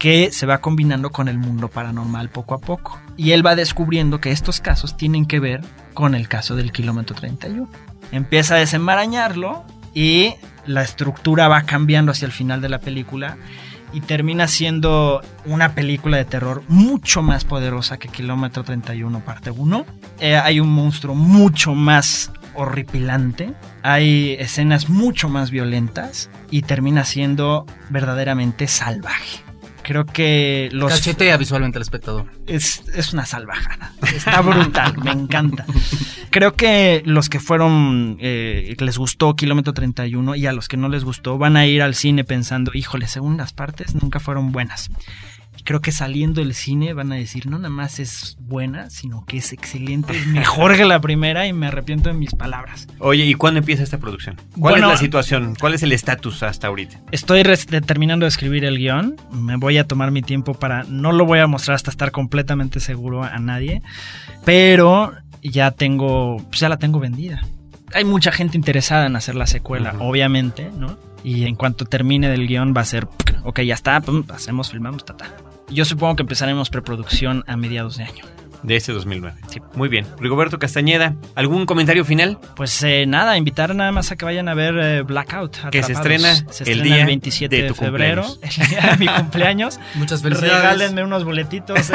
[0.04, 3.00] que se va combinando con el mundo paranormal poco a poco.
[3.16, 5.62] Y él va descubriendo que estos casos tienen que ver
[5.94, 7.66] con el caso del kilómetro 31.
[8.12, 10.34] Empieza a desenmarañarlo y
[10.66, 13.38] la estructura va cambiando hacia el final de la película
[13.94, 19.86] y termina siendo una película de terror mucho más poderosa que Kilómetro 31 parte 1.
[20.20, 27.64] Eh, hay un monstruo mucho más horripilante, hay escenas mucho más violentas y termina siendo
[27.88, 29.44] verdaderamente salvaje.
[29.84, 30.90] Creo que los...
[30.90, 32.24] Cachetea visualmente al espectador.
[32.46, 33.92] Es, es una salvajada.
[34.14, 35.66] Está brutal, me encanta.
[36.30, 40.76] Creo que los que fueron, eh, que les gustó Kilómetro 31 y a los que
[40.76, 44.90] no les gustó van a ir al cine pensando, híjole, segundas partes nunca fueron buenas.
[45.64, 49.38] Creo que saliendo del cine van a decir, no nada más es buena, sino que
[49.38, 52.86] es excelente, es mejor que la primera y me arrepiento de mis palabras.
[52.98, 54.36] Oye, ¿y cuándo empieza esta producción?
[54.58, 55.54] ¿Cuál Bueno, es la situación?
[55.58, 57.00] ¿Cuál es el estatus hasta ahorita?
[57.12, 57.42] Estoy
[57.86, 59.16] terminando de escribir el guion.
[59.32, 60.84] Me voy a tomar mi tiempo para.
[60.84, 63.80] No lo voy a mostrar hasta estar completamente seguro a nadie.
[64.44, 65.12] Pero
[65.42, 66.36] ya tengo.
[66.48, 67.42] Pues ya la tengo vendida.
[67.94, 70.98] Hay mucha gente interesada en hacer la secuela, obviamente, ¿no?
[71.22, 73.08] Y en cuanto termine del guion va a ser.
[73.44, 75.26] Ok, ya está, pum, hacemos, filmamos, ta, ta.
[75.70, 78.24] Yo supongo que empezaremos preproducción a mediados de año.
[78.62, 79.36] De este 2009.
[79.74, 80.06] Muy bien.
[80.18, 82.38] Rigoberto Castañeda, ¿algún comentario final?
[82.56, 85.68] Pues eh, nada, invitar nada más a que vayan a ver eh, Blackout.
[85.70, 88.58] Que se estrena Se el estrena día el 27 de febrero, cumpleaños.
[88.58, 89.78] el día de mi cumpleaños.
[89.96, 90.62] Muchas felicidades.
[90.62, 91.78] Regálenme unos boletitos.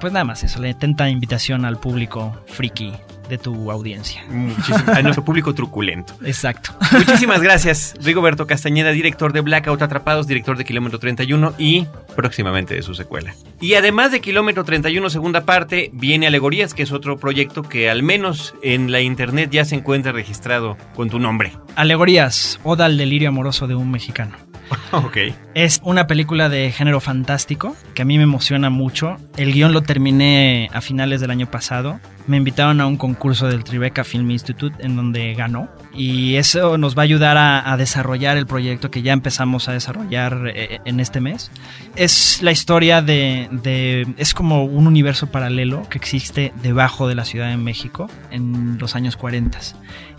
[0.00, 2.92] pues nada más eso, le tenta invitación al público friki
[3.30, 4.22] de tu audiencia.
[4.28, 6.14] Muchísimo- a nuestro público truculento.
[6.24, 6.72] Exacto.
[6.92, 12.82] Muchísimas gracias, Rigoberto Castañeda, director de Blackout Atrapados, director de Kilómetro 31 y próximamente de
[12.82, 13.34] su secuela.
[13.60, 18.02] Y además de Kilómetro 31 segunda parte, viene Alegorías, que es otro proyecto que al
[18.02, 21.52] menos en la internet ya se encuentra registrado con tu nombre.
[21.76, 24.36] Alegorías, Oda al delirio amoroso de un mexicano.
[24.92, 25.16] ok.
[25.54, 29.16] Es una película de género fantástico que a mí me emociona mucho.
[29.36, 32.00] El guion lo terminé a finales del año pasado.
[32.26, 35.68] Me invitaron a un concurso del Tribeca Film Institute en donde ganó.
[35.92, 40.52] Y eso nos va a ayudar a, desarrollar el proyecto que ya empezamos a desarrollar
[40.54, 41.50] eh, en este mes.
[41.96, 47.48] Es la historia de- Es como un universo paralelo que existe debajo de la Ciudad
[47.48, 49.58] de México en los años 40.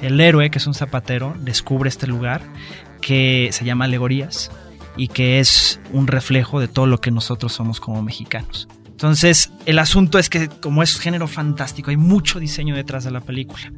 [0.02, 2.42] El héroe, que es un zapatero, descubre este lugar
[3.02, 4.52] que se llama Alegorías
[4.96, 8.68] y que es un reflejo de todo lo que nosotros somos como mexicanos.
[8.86, 13.20] Entonces, el asunto es que como es género fantástico, hay mucho diseño detrás de la
[13.20, 13.72] película.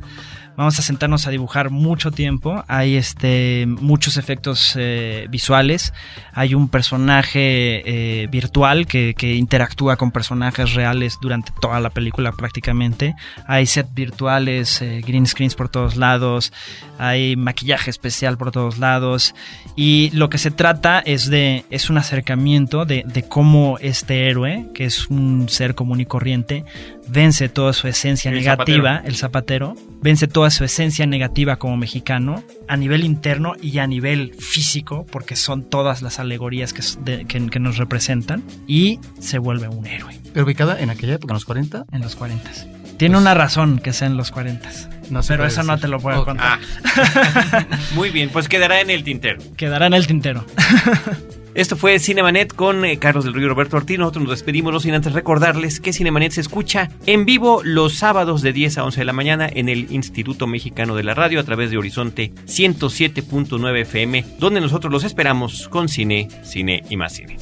[0.56, 2.64] Vamos a sentarnos a dibujar mucho tiempo.
[2.68, 5.93] Hay este muchos efectos eh, visuales.
[6.34, 12.32] Hay un personaje eh, virtual que, que interactúa con personajes reales durante toda la película
[12.32, 13.16] prácticamente.
[13.47, 16.54] Hay sets virtuales, eh, green screens por todos lados.
[16.97, 19.36] Hay maquillaje especial por todos lados.
[19.76, 24.86] Y lo que se trata es de es un acercamiento de cómo este héroe, que
[24.86, 26.66] es un ser común y corriente,
[27.08, 29.08] vence toda su esencia El negativa, zapatero.
[29.10, 34.34] el zapatero, vence toda su esencia negativa como mexicano a nivel interno y a nivel
[34.39, 39.68] físico, porque son todas las alegorías que, de- que- que nos representan, y se vuelve
[39.68, 41.86] un héroe Pero ubicada en aquella época, en los 40.
[41.91, 42.49] en los 40.
[42.97, 44.70] Tiene una razón que sea en los 40.
[45.10, 46.60] No pero eso no te lo puedo contar.
[47.95, 49.41] Muy bien, pues quedará en el tintero.
[49.58, 50.45] Quedará en el tintero.
[51.56, 53.99] Esto fue Cinemanet con eh, Carlos del Río y Roberto Ortiz.
[53.99, 58.41] Nosotros nos despedimos, no sin antes recordarles que Cinemanet se escucha en vivo los sábados
[58.41, 61.43] de 10 a 11 de la mañana en el Instituto Mexicano de la Radio a
[61.43, 67.38] través de Horizonte 107.9 FM, donde nosotros los esperamos con cine, cine y más cine.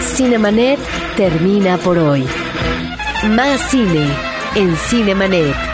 [0.00, 0.78] Cinemanet
[1.16, 2.24] termina por hoy.
[3.30, 4.06] Más cine
[4.54, 5.73] en Cinemanet.